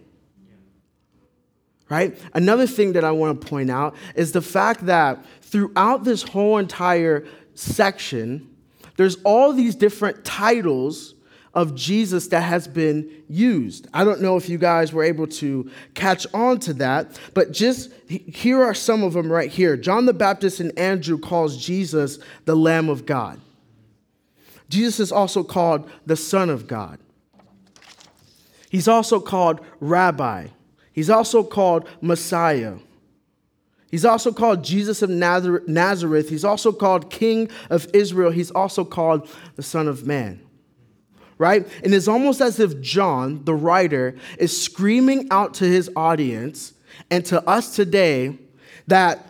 Right? 1.88 2.18
Another 2.32 2.66
thing 2.66 2.94
that 2.94 3.04
I 3.04 3.10
want 3.10 3.40
to 3.40 3.46
point 3.46 3.70
out 3.70 3.94
is 4.14 4.32
the 4.32 4.40
fact 4.40 4.86
that 4.86 5.24
throughout 5.42 6.04
this 6.04 6.22
whole 6.22 6.56
entire 6.56 7.26
section, 7.54 8.48
there's 8.96 9.16
all 9.24 9.52
these 9.52 9.74
different 9.74 10.24
titles 10.24 11.14
of 11.54 11.74
Jesus 11.74 12.28
that 12.28 12.40
has 12.40 12.66
been 12.66 13.10
used. 13.28 13.86
I 13.92 14.04
don't 14.04 14.22
know 14.22 14.38
if 14.38 14.48
you 14.48 14.56
guys 14.56 14.94
were 14.94 15.04
able 15.04 15.26
to 15.26 15.70
catch 15.92 16.26
on 16.32 16.60
to 16.60 16.72
that, 16.74 17.20
but 17.34 17.52
just 17.52 17.92
here 18.08 18.62
are 18.62 18.72
some 18.72 19.02
of 19.02 19.12
them 19.12 19.30
right 19.30 19.50
here. 19.50 19.76
John 19.76 20.06
the 20.06 20.14
Baptist 20.14 20.60
and 20.60 20.76
Andrew 20.78 21.18
calls 21.18 21.62
Jesus 21.62 22.18
the 22.46 22.56
Lamb 22.56 22.88
of 22.88 23.04
God. 23.04 23.38
Jesus 24.72 24.98
is 24.98 25.12
also 25.12 25.44
called 25.44 25.88
the 26.06 26.16
Son 26.16 26.48
of 26.48 26.66
God. 26.66 26.98
He's 28.70 28.88
also 28.88 29.20
called 29.20 29.60
Rabbi. 29.80 30.46
He's 30.92 31.10
also 31.10 31.44
called 31.44 31.86
Messiah. 32.00 32.76
He's 33.90 34.06
also 34.06 34.32
called 34.32 34.64
Jesus 34.64 35.02
of 35.02 35.10
Nazareth. 35.10 36.30
He's 36.30 36.44
also 36.44 36.72
called 36.72 37.10
King 37.10 37.50
of 37.68 37.86
Israel. 37.92 38.30
He's 38.30 38.50
also 38.50 38.82
called 38.84 39.28
the 39.56 39.62
Son 39.62 39.86
of 39.86 40.06
Man 40.06 40.40
right? 41.38 41.66
And 41.82 41.92
it's 41.92 42.06
almost 42.06 42.40
as 42.40 42.60
if 42.60 42.80
John, 42.80 43.42
the 43.44 43.54
writer, 43.54 44.14
is 44.38 44.62
screaming 44.62 45.26
out 45.32 45.54
to 45.54 45.64
his 45.64 45.90
audience 45.96 46.72
and 47.10 47.24
to 47.26 47.42
us 47.48 47.74
today 47.74 48.38
that 48.86 49.26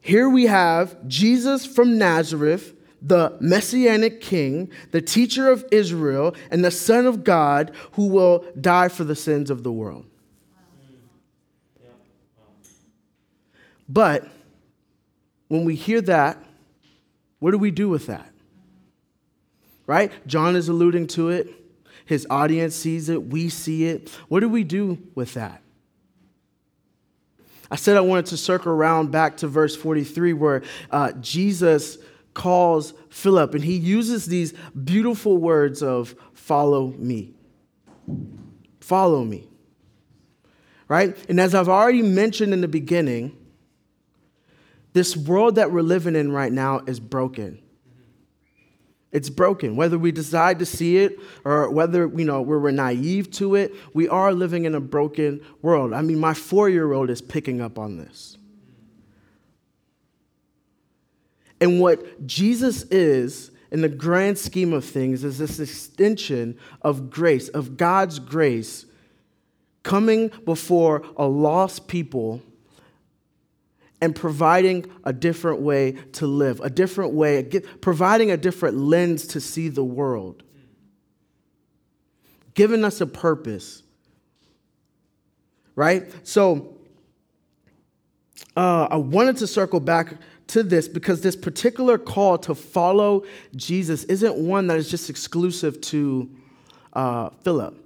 here 0.00 0.28
we 0.28 0.46
have 0.46 1.08
Jesus 1.08 1.66
from 1.66 1.98
Nazareth, 1.98 2.72
the 3.02 3.36
messianic 3.40 4.20
king, 4.20 4.70
the 4.90 5.00
teacher 5.00 5.50
of 5.50 5.64
Israel, 5.70 6.34
and 6.50 6.64
the 6.64 6.70
Son 6.70 7.06
of 7.06 7.24
God 7.24 7.72
who 7.92 8.08
will 8.08 8.44
die 8.60 8.88
for 8.88 9.04
the 9.04 9.16
sins 9.16 9.50
of 9.50 9.62
the 9.62 9.72
world. 9.72 10.06
But 13.88 14.28
when 15.48 15.64
we 15.64 15.74
hear 15.74 16.00
that, 16.02 16.38
what 17.40 17.50
do 17.50 17.58
we 17.58 17.70
do 17.70 17.88
with 17.88 18.06
that? 18.06 18.30
right? 19.90 20.12
John 20.24 20.54
is 20.54 20.68
alluding 20.68 21.08
to 21.08 21.30
it. 21.30 21.48
His 22.04 22.24
audience 22.30 22.76
sees 22.76 23.08
it. 23.08 23.26
We 23.26 23.48
see 23.48 23.86
it. 23.86 24.08
What 24.28 24.38
do 24.38 24.48
we 24.48 24.62
do 24.62 24.98
with 25.16 25.34
that? 25.34 25.62
I 27.72 27.74
said 27.74 27.96
I 27.96 28.00
wanted 28.00 28.26
to 28.26 28.36
circle 28.36 28.70
around 28.70 29.10
back 29.10 29.38
to 29.38 29.48
verse 29.48 29.74
43 29.74 30.32
where 30.34 30.62
uh, 30.92 31.10
Jesus 31.14 31.98
calls 32.34 32.94
Philip 33.08 33.54
and 33.54 33.64
he 33.64 33.76
uses 33.76 34.26
these 34.26 34.54
beautiful 34.84 35.36
words 35.36 35.82
of 35.82 36.14
follow 36.32 36.88
me. 36.96 37.34
Follow 38.80 39.24
me. 39.24 39.48
Right? 40.88 41.16
And 41.28 41.40
as 41.40 41.54
I've 41.54 41.68
already 41.68 42.02
mentioned 42.02 42.52
in 42.52 42.60
the 42.60 42.68
beginning, 42.68 43.36
this 44.92 45.16
world 45.16 45.54
that 45.54 45.70
we're 45.70 45.82
living 45.82 46.16
in 46.16 46.32
right 46.32 46.52
now 46.52 46.80
is 46.86 46.98
broken. 46.98 47.60
It's 49.12 49.28
broken. 49.28 49.76
Whether 49.76 49.98
we 49.98 50.12
decide 50.12 50.60
to 50.60 50.66
see 50.66 50.98
it 50.98 51.18
or 51.44 51.70
whether 51.70 52.06
you 52.06 52.24
know 52.24 52.42
we're 52.42 52.70
naive 52.70 53.30
to 53.32 53.56
it, 53.56 53.74
we 53.92 54.08
are 54.08 54.32
living 54.32 54.64
in 54.64 54.74
a 54.74 54.80
broken 54.80 55.40
world. 55.62 55.92
I 55.92 56.02
mean, 56.02 56.18
my 56.18 56.34
four-year-old 56.34 57.10
is 57.10 57.20
picking 57.20 57.60
up 57.60 57.78
on 57.78 57.96
this. 57.96 58.36
And 61.60 61.80
what 61.80 62.26
Jesus 62.26 62.84
is, 62.84 63.50
in 63.70 63.82
the 63.82 63.88
grand 63.88 64.38
scheme 64.38 64.72
of 64.72 64.84
things, 64.84 65.24
is 65.24 65.38
this 65.38 65.60
extension 65.60 66.58
of 66.82 67.10
grace, 67.10 67.48
of 67.48 67.76
God's 67.76 68.18
grace, 68.18 68.86
coming 69.82 70.30
before 70.44 71.02
a 71.16 71.26
lost 71.26 71.86
people 71.86 72.42
and 74.00 74.16
providing 74.16 74.90
a 75.04 75.12
different 75.12 75.60
way 75.60 75.92
to 76.12 76.26
live, 76.26 76.60
a 76.60 76.70
different 76.70 77.12
way, 77.12 77.42
providing 77.80 78.30
a 78.30 78.36
different 78.36 78.76
lens 78.76 79.26
to 79.28 79.40
see 79.40 79.68
the 79.68 79.84
world, 79.84 80.42
giving 82.54 82.84
us 82.84 83.00
a 83.00 83.06
purpose. 83.06 83.82
Right? 85.76 86.10
So, 86.26 86.76
uh, 88.56 88.88
I 88.90 88.96
wanted 88.96 89.36
to 89.38 89.46
circle 89.46 89.80
back 89.80 90.14
to 90.50 90.62
this 90.62 90.88
because 90.88 91.20
this 91.20 91.36
particular 91.36 91.98
call 91.98 92.38
to 92.38 92.54
follow 92.54 93.24
Jesus 93.54 94.04
isn't 94.04 94.36
one 94.36 94.66
that 94.68 94.78
is 94.78 94.90
just 94.90 95.10
exclusive 95.10 95.80
to 95.82 96.30
uh, 96.92 97.30
Philip. 97.42 97.76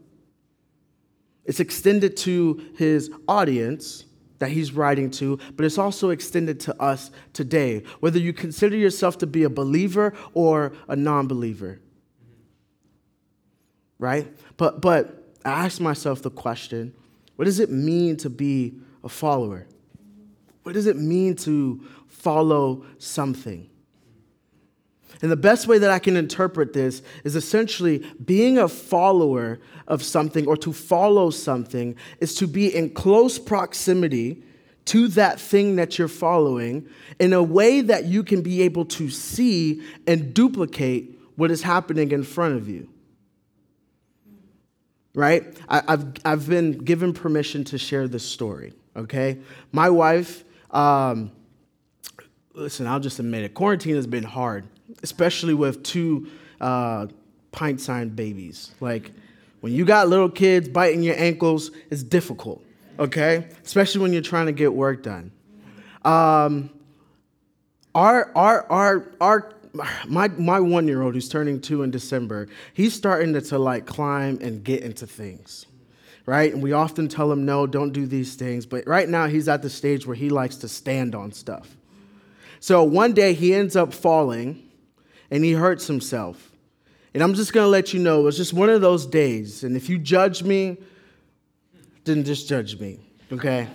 It's 1.45 1.61
extended 1.61 2.17
to 2.19 2.65
his 2.77 3.11
audience 3.29 4.05
that 4.39 4.51
he's 4.51 4.73
writing 4.73 5.11
to, 5.11 5.39
but 5.57 5.65
it's 5.65 5.79
also 5.79 6.11
extended 6.11 6.59
to 6.61 6.83
us 6.83 7.11
today, 7.33 7.83
whether 8.01 8.19
you 8.19 8.33
consider 8.33 8.77
yourself 8.77 9.19
to 9.19 9.27
be 9.27 9.45
a 9.45 9.51
believer 9.51 10.15
or 10.33 10.73
a 10.89 10.97
non 10.97 11.27
believer. 11.27 11.81
Right? 13.99 14.27
But, 14.57 14.81
but 14.81 15.33
I 15.45 15.67
ask 15.67 15.81
myself 15.81 16.23
the 16.23 16.31
question 16.31 16.95
what 17.37 17.47
does 17.47 17.59
it 17.59 17.71
mean 17.71 18.17
to 18.19 18.31
be 18.31 18.75
a 19.03 19.09
follower? 19.09 19.67
What 20.63 20.73
does 20.73 20.87
it 20.87 20.97
mean 20.97 21.37
to 21.37 21.85
follow 22.25 22.85
something? 22.99 23.69
And 25.23 25.31
the 25.31 25.37
best 25.37 25.67
way 25.67 25.79
that 25.79 25.91
I 25.91 25.99
can 25.99 26.17
interpret 26.17 26.73
this 26.73 27.03
is 27.23 27.37
essentially 27.37 27.99
being 28.25 28.59
a 28.59 28.69
follower 28.69 29.61
of 29.87 30.03
something 30.03 30.47
or 30.47 30.57
to 30.59 30.73
follow 30.73 31.31
something 31.31 31.97
is 32.21 32.35
to 32.37 32.47
be 32.47 32.75
in 32.75 32.91
close 32.91 33.39
proximity 33.39 34.43
to 34.87 35.09
that 35.09 35.41
thing 35.41 35.77
that 35.77 35.99
you're 35.99 36.09
following 36.09 36.87
in 37.19 37.33
a 37.33 37.43
way 37.43 37.81
that 37.81 38.05
you 38.05 38.23
can 38.23 38.43
be 38.43 38.63
able 38.63 38.85
to 38.85 39.09
see 39.09 39.83
and 40.07 40.35
duplicate 40.35 41.19
what 41.37 41.51
is 41.51 41.63
happening 41.63 42.13
in 42.13 42.23
front 42.23 42.57
of 42.57 42.69
you. 42.69 42.89
Right? 45.15 45.57
I, 45.69 45.83
have 45.89 46.15
I've 46.25 46.49
been 46.49 46.73
given 46.73 47.13
permission 47.13 47.65
to 47.65 47.79
share 47.79 48.09
this 48.09 48.25
story, 48.25 48.75
okay? 48.97 49.39
My 49.73 49.89
wife, 49.89 50.45
um, 50.71 51.31
listen, 52.55 52.87
I'll 52.87 53.01
just 53.01 53.19
admit 53.19 53.45
it, 53.45 53.55
quarantine 53.55 53.97
has 53.97 54.07
been 54.07 54.25
hard 54.25 54.67
especially 55.03 55.55
with 55.55 55.83
two 55.83 56.29
uh, 56.61 57.07
pint 57.53 57.81
sized 57.81 58.15
babies. 58.15 58.73
Like, 58.81 59.13
when 59.61 59.73
you 59.73 59.85
got 59.85 60.09
little 60.09 60.29
kids 60.29 60.69
biting 60.69 61.03
your 61.03 61.17
ankles, 61.17 61.71
it's 61.91 62.03
difficult, 62.03 62.63
okay? 62.99 63.49
Especially 63.65 64.03
when 64.03 64.13
you're 64.13 64.23
trying 64.23 64.47
to 64.47 64.53
get 64.53 64.73
work 64.73 65.03
done. 65.03 65.31
Um, 66.05 66.71
our, 67.95 68.31
our, 68.37 68.71
our, 68.71 69.13
our, 69.21 69.53
my, 70.07 70.29
my 70.29 70.61
one 70.61 70.87
year 70.87 71.03
old 71.03 71.15
who's 71.15 71.29
turning 71.29 71.61
two 71.61 71.83
in 71.83 71.91
December, 71.91 72.49
he's 72.75 72.93
starting 72.93 73.33
to, 73.33 73.41
to 73.41 73.59
like 73.59 73.87
climb 73.87 74.39
and 74.43 74.63
get 74.63 74.83
into 74.83 75.07
things, 75.07 75.65
right? 76.27 76.53
And 76.53 76.63
we 76.63 76.73
often 76.73 77.09
tell 77.09 77.33
him, 77.33 77.47
no, 77.47 77.67
don't 77.67 77.93
do 77.93 78.07
these 78.07 78.35
things. 78.35 78.67
But 78.67 78.87
right 78.87 79.09
now, 79.09 79.29
he's 79.29 79.49
at 79.49 79.63
the 79.63 79.71
stage 79.71 80.07
where 80.07 80.17
he 80.17 80.29
likes 80.29 80.57
to 80.57 80.69
stand 80.69 81.15
on 81.15 81.33
stuff. 81.33 81.75
So 82.65 82.83
one 82.83 83.13
day, 83.13 83.35
he 83.35 83.53
ends 83.53 83.77
up 83.77 83.93
falling 83.93 84.67
and 85.31 85.45
he 85.45 85.53
hurts 85.53 85.87
himself. 85.87 86.51
And 87.13 87.23
I'm 87.23 87.35
just 87.35 87.53
going 87.53 87.67
to 87.67 87.69
let 87.69 87.93
you 87.93 88.01
know 88.01 88.21
it 88.21 88.23
was 88.23 88.39
just 88.39 88.55
one 88.55 88.71
of 88.71 88.81
those 88.81 89.05
days. 89.05 89.65
And 89.65 89.77
if 89.77 89.91
you 89.91 89.99
judge 89.99 90.43
me, 90.43 90.79
then 92.05 92.25
just 92.25 92.49
judge 92.49 92.81
me, 92.81 93.01
okay? 93.31 93.69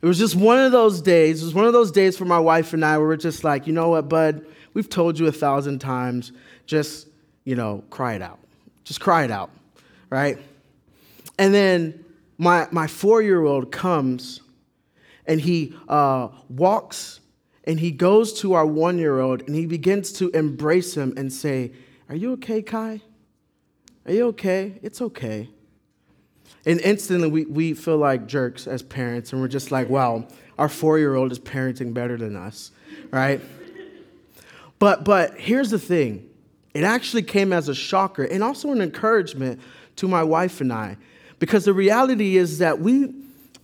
It 0.00 0.06
was 0.06 0.16
just 0.16 0.36
one 0.36 0.58
of 0.58 0.72
those 0.72 1.02
days. 1.02 1.42
It 1.42 1.44
was 1.44 1.54
one 1.54 1.66
of 1.66 1.74
those 1.74 1.92
days 1.92 2.16
for 2.16 2.24
my 2.24 2.38
wife 2.38 2.72
and 2.72 2.82
I 2.82 2.96
where 2.96 3.08
we're 3.08 3.16
just 3.18 3.44
like, 3.44 3.66
you 3.66 3.74
know 3.74 3.90
what, 3.90 4.08
bud? 4.08 4.46
We've 4.72 4.88
told 4.88 5.18
you 5.18 5.26
a 5.26 5.32
thousand 5.32 5.80
times. 5.80 6.32
Just, 6.64 7.08
you 7.44 7.56
know, 7.56 7.84
cry 7.90 8.14
it 8.14 8.22
out. 8.22 8.38
Just 8.84 9.02
cry 9.02 9.24
it 9.24 9.30
out, 9.30 9.50
right? 10.08 10.38
And 11.38 11.52
then 11.52 12.06
my, 12.38 12.68
my 12.70 12.86
four 12.86 13.20
year 13.20 13.44
old 13.44 13.70
comes 13.70 14.40
and 15.26 15.38
he 15.38 15.74
uh, 15.90 16.28
walks 16.48 17.20
and 17.68 17.78
he 17.78 17.90
goes 17.90 18.32
to 18.40 18.54
our 18.54 18.66
one 18.66 18.98
year 18.98 19.20
old 19.20 19.42
and 19.42 19.54
he 19.54 19.66
begins 19.66 20.10
to 20.14 20.30
embrace 20.30 20.96
him 20.96 21.12
and 21.16 21.32
say, 21.32 21.70
Are 22.08 22.16
you 22.16 22.32
okay, 22.32 22.62
Kai? 22.62 23.02
Are 24.06 24.12
you 24.12 24.26
okay? 24.28 24.80
It's 24.82 25.02
okay. 25.02 25.50
And 26.64 26.80
instantly 26.80 27.28
we, 27.28 27.44
we 27.44 27.74
feel 27.74 27.98
like 27.98 28.26
jerks 28.26 28.66
as 28.66 28.82
parents, 28.82 29.32
and 29.32 29.40
we're 29.40 29.48
just 29.48 29.70
like, 29.70 29.90
wow, 29.90 30.26
our 30.58 30.68
four 30.68 30.98
year 30.98 31.14
old 31.14 31.30
is 31.30 31.38
parenting 31.38 31.92
better 31.92 32.16
than 32.16 32.34
us, 32.34 32.72
right? 33.10 33.40
but, 34.78 35.04
but 35.04 35.38
here's 35.38 35.70
the 35.70 35.78
thing 35.78 36.28
it 36.72 36.84
actually 36.84 37.22
came 37.22 37.52
as 37.52 37.68
a 37.68 37.74
shocker 37.74 38.24
and 38.24 38.42
also 38.42 38.72
an 38.72 38.80
encouragement 38.80 39.60
to 39.96 40.08
my 40.08 40.22
wife 40.22 40.62
and 40.62 40.72
I, 40.72 40.96
because 41.38 41.66
the 41.66 41.74
reality 41.74 42.38
is 42.38 42.58
that 42.58 42.80
we, 42.80 43.14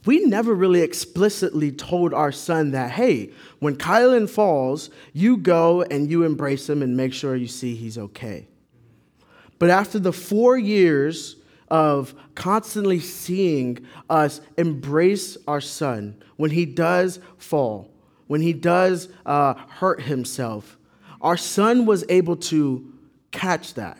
we 0.06 0.24
never 0.26 0.54
really 0.54 0.80
explicitly 0.80 1.72
told 1.72 2.12
our 2.12 2.32
son 2.32 2.72
that, 2.72 2.90
hey, 2.90 3.30
when 3.58 3.76
Kylan 3.76 4.28
falls, 4.28 4.90
you 5.12 5.36
go 5.36 5.82
and 5.82 6.10
you 6.10 6.24
embrace 6.24 6.68
him 6.68 6.82
and 6.82 6.96
make 6.96 7.12
sure 7.12 7.34
you 7.34 7.46
see 7.46 7.74
he's 7.74 7.96
okay. 7.96 8.46
But 9.58 9.70
after 9.70 9.98
the 9.98 10.12
four 10.12 10.58
years 10.58 11.36
of 11.68 12.14
constantly 12.34 13.00
seeing 13.00 13.86
us 14.10 14.40
embrace 14.58 15.38
our 15.48 15.60
son 15.60 16.22
when 16.36 16.50
he 16.50 16.66
does 16.66 17.18
fall, 17.38 17.90
when 18.26 18.40
he 18.40 18.52
does 18.52 19.08
uh, 19.24 19.54
hurt 19.54 20.02
himself, 20.02 20.76
our 21.20 21.36
son 21.36 21.86
was 21.86 22.04
able 22.08 22.36
to 22.36 22.92
catch 23.30 23.74
that. 23.74 23.98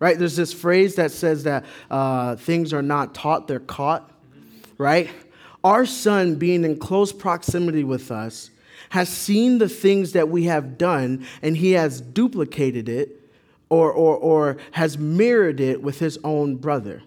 Right? 0.00 0.18
There's 0.18 0.36
this 0.36 0.52
phrase 0.52 0.94
that 0.94 1.10
says 1.10 1.44
that 1.44 1.64
uh, 1.90 2.36
things 2.36 2.72
are 2.72 2.82
not 2.82 3.14
taught, 3.14 3.48
they're 3.48 3.58
caught. 3.60 4.10
Right? 4.78 5.10
Our 5.62 5.84
son, 5.84 6.36
being 6.36 6.64
in 6.64 6.78
close 6.78 7.12
proximity 7.12 7.84
with 7.84 8.10
us, 8.10 8.50
has 8.90 9.08
seen 9.08 9.58
the 9.58 9.68
things 9.68 10.12
that 10.12 10.28
we 10.28 10.44
have 10.44 10.78
done 10.78 11.26
and 11.42 11.56
he 11.56 11.72
has 11.72 12.00
duplicated 12.00 12.88
it 12.88 13.20
or, 13.68 13.92
or, 13.92 14.16
or 14.16 14.56
has 14.72 14.96
mirrored 14.96 15.60
it 15.60 15.82
with 15.82 15.98
his 15.98 16.18
own 16.24 16.56
brother 16.56 17.02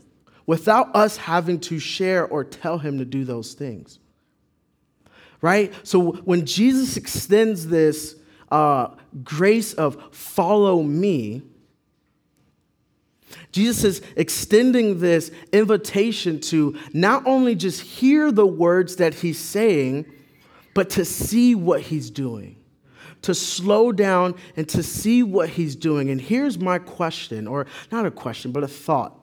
without 0.46 0.96
us 0.96 1.18
having 1.18 1.60
to 1.60 1.80
share 1.80 2.28
or 2.28 2.44
tell 2.44 2.78
him 2.78 2.98
to 2.98 3.06
do 3.06 3.24
those 3.24 3.54
things. 3.54 4.00
Right? 5.42 5.74
So 5.84 6.12
when 6.12 6.46
Jesus 6.46 6.98
extends 6.98 7.68
this 7.68 8.16
uh, 8.52 8.90
grace 9.24 9.74
of 9.74 10.14
follow 10.14 10.84
me, 10.84 11.42
Jesus 13.52 13.84
is 13.84 14.02
extending 14.16 15.00
this 15.00 15.32
invitation 15.52 16.40
to 16.42 16.78
not 16.94 17.26
only 17.26 17.56
just 17.56 17.82
hear 17.82 18.32
the 18.32 18.46
words 18.48 18.98
that 18.98 19.14
he's 19.14 19.40
saying, 19.40 20.06
but 20.74 20.90
to 20.92 21.04
see 21.04 21.54
what 21.56 21.82
he's 21.82 22.10
doing 22.10 22.56
to 23.24 23.36
slow 23.36 23.92
down 23.92 24.36
and 24.56 24.68
to 24.70 24.84
see 24.84 25.24
what 25.24 25.50
he's 25.50 25.76
doing. 25.76 26.10
And 26.10 26.20
here's 26.20 26.60
my 26.60 26.80
question, 26.80 27.48
or 27.48 27.68
not 27.92 28.06
a 28.06 28.12
question, 28.12 28.52
but 28.52 28.64
a 28.64 28.68
thought. 28.68 29.18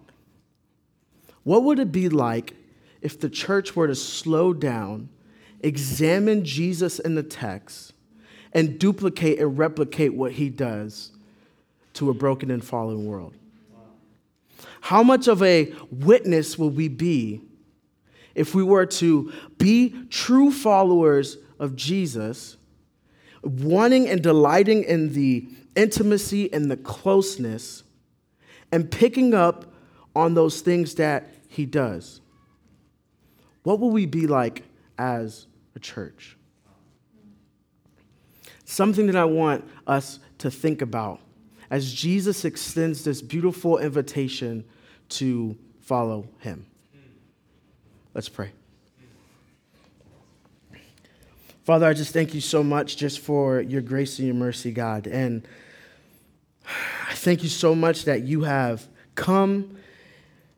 What 1.42 1.64
would 1.64 1.78
it 1.78 1.92
be 1.92 2.08
like 2.08 2.54
if 3.00 3.18
the 3.18 3.30
church 3.30 3.74
were 3.74 3.86
to 3.86 3.94
slow 3.94 4.52
down, 4.52 5.08
examine 5.60 6.44
Jesus 6.44 6.98
in 6.98 7.14
the 7.14 7.22
text, 7.22 7.92
and 8.52 8.78
duplicate 8.78 9.38
and 9.38 9.58
replicate 9.58 10.14
what 10.14 10.32
he 10.32 10.48
does 10.48 11.12
to 11.94 12.10
a 12.10 12.14
broken 12.14 12.50
and 12.50 12.64
fallen 12.64 13.06
world? 13.06 13.34
How 14.80 15.02
much 15.02 15.28
of 15.28 15.42
a 15.42 15.72
witness 15.90 16.58
will 16.58 16.70
we 16.70 16.88
be 16.88 17.42
if 18.34 18.54
we 18.54 18.62
were 18.62 18.86
to 18.86 19.32
be 19.58 19.94
true 20.10 20.52
followers 20.52 21.38
of 21.58 21.74
Jesus 21.74 22.56
wanting 23.42 24.08
and 24.08 24.22
delighting 24.22 24.84
in 24.84 25.12
the 25.12 25.48
intimacy 25.76 26.52
and 26.52 26.70
the 26.70 26.76
closeness 26.76 27.84
and 28.72 28.90
picking 28.90 29.34
up 29.34 29.72
on 30.14 30.34
those 30.34 30.60
things 30.60 30.94
that 30.96 31.28
he 31.48 31.64
does. 31.64 32.20
What 33.62 33.80
will 33.80 33.90
we 33.90 34.06
be 34.06 34.26
like 34.26 34.64
as 34.98 35.46
a 35.74 35.78
church? 35.78 36.36
Something 38.64 39.06
that 39.06 39.16
I 39.16 39.24
want 39.24 39.64
us 39.86 40.18
to 40.38 40.50
think 40.50 40.82
about 40.82 41.20
as 41.70 41.92
Jesus 41.92 42.44
extends 42.44 43.04
this 43.04 43.20
beautiful 43.20 43.78
invitation 43.78 44.64
to 45.10 45.56
follow 45.80 46.28
him. 46.40 46.66
Let's 48.14 48.28
pray. 48.28 48.50
Father, 51.64 51.86
I 51.86 51.92
just 51.92 52.14
thank 52.14 52.32
you 52.32 52.40
so 52.40 52.62
much 52.62 52.96
just 52.96 53.20
for 53.20 53.60
your 53.60 53.82
grace 53.82 54.18
and 54.18 54.26
your 54.26 54.34
mercy, 54.34 54.70
God. 54.70 55.06
And 55.06 55.46
I 57.08 57.14
thank 57.14 57.42
you 57.42 57.48
so 57.50 57.74
much 57.74 58.06
that 58.06 58.22
you 58.22 58.42
have 58.42 58.86
come 59.14 59.76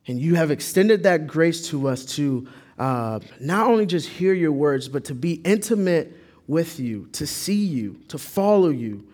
and 0.06 0.20
you 0.20 0.36
have 0.36 0.50
extended 0.50 1.02
that 1.02 1.26
grace 1.26 1.68
to 1.68 1.88
us 1.88 2.04
to 2.04 2.46
uh, 2.78 3.20
not 3.40 3.66
only 3.66 3.86
just 3.86 4.08
hear 4.08 4.32
your 4.32 4.52
words, 4.52 4.88
but 4.88 5.04
to 5.06 5.14
be 5.14 5.34
intimate 5.44 6.16
with 6.46 6.80
you, 6.80 7.08
to 7.12 7.26
see 7.26 7.64
you, 7.64 8.00
to 8.08 8.16
follow 8.16 8.70
you, 8.70 9.06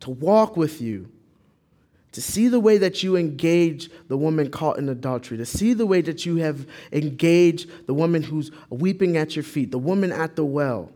to 0.00 0.10
walk 0.10 0.56
with 0.56 0.80
you, 0.80 1.08
to 2.14 2.22
see 2.22 2.48
the 2.48 2.58
way 2.58 2.78
that 2.78 3.02
you 3.02 3.16
engage 3.16 3.90
the 4.08 4.16
woman 4.16 4.50
caught 4.50 4.78
in 4.78 4.88
adultery, 4.88 5.36
to 5.36 5.46
see 5.46 5.74
the 5.74 5.86
way 5.86 6.00
that 6.00 6.24
you 6.24 6.36
have 6.36 6.66
engaged 6.92 7.86
the 7.86 7.94
woman 7.94 8.22
who's 8.22 8.50
weeping 8.70 9.16
at 9.16 9.36
your 9.36 9.42
feet, 9.42 9.70
the 9.70 9.78
woman 9.78 10.10
at 10.10 10.34
the 10.34 10.44
well 10.44 10.90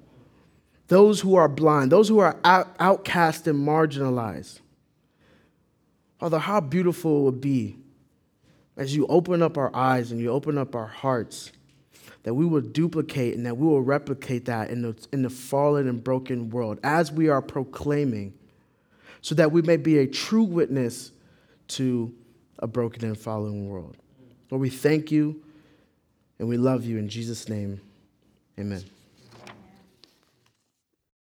those 0.88 1.20
who 1.20 1.34
are 1.34 1.48
blind, 1.48 1.92
those 1.92 2.08
who 2.08 2.18
are 2.18 2.36
out, 2.44 2.74
outcast 2.80 3.46
and 3.46 3.66
marginalized. 3.66 4.60
Father, 6.18 6.38
how 6.38 6.60
beautiful 6.60 7.20
it 7.20 7.24
would 7.24 7.40
be 7.40 7.76
as 8.76 8.96
you 8.96 9.06
open 9.06 9.42
up 9.42 9.56
our 9.56 9.74
eyes 9.74 10.10
and 10.10 10.20
you 10.20 10.30
open 10.30 10.58
up 10.58 10.74
our 10.74 10.86
hearts 10.86 11.52
that 12.22 12.34
we 12.34 12.44
will 12.44 12.60
duplicate 12.60 13.36
and 13.36 13.46
that 13.46 13.56
we 13.56 13.66
will 13.66 13.82
replicate 13.82 14.46
that 14.46 14.70
in 14.70 14.82
the, 14.82 15.06
in 15.12 15.22
the 15.22 15.30
fallen 15.30 15.88
and 15.88 16.02
broken 16.02 16.50
world 16.50 16.80
as 16.82 17.12
we 17.12 17.28
are 17.28 17.42
proclaiming, 17.42 18.34
so 19.20 19.34
that 19.34 19.52
we 19.52 19.62
may 19.62 19.76
be 19.76 19.98
a 19.98 20.06
true 20.06 20.44
witness 20.44 21.12
to 21.68 22.14
a 22.58 22.66
broken 22.66 23.04
and 23.04 23.16
fallen 23.16 23.68
world. 23.68 23.96
Lord, 24.50 24.60
we 24.60 24.70
thank 24.70 25.10
you 25.10 25.42
and 26.38 26.48
we 26.48 26.56
love 26.56 26.84
you 26.84 26.98
in 26.98 27.08
Jesus' 27.08 27.48
name. 27.48 27.80
Amen. 28.58 28.82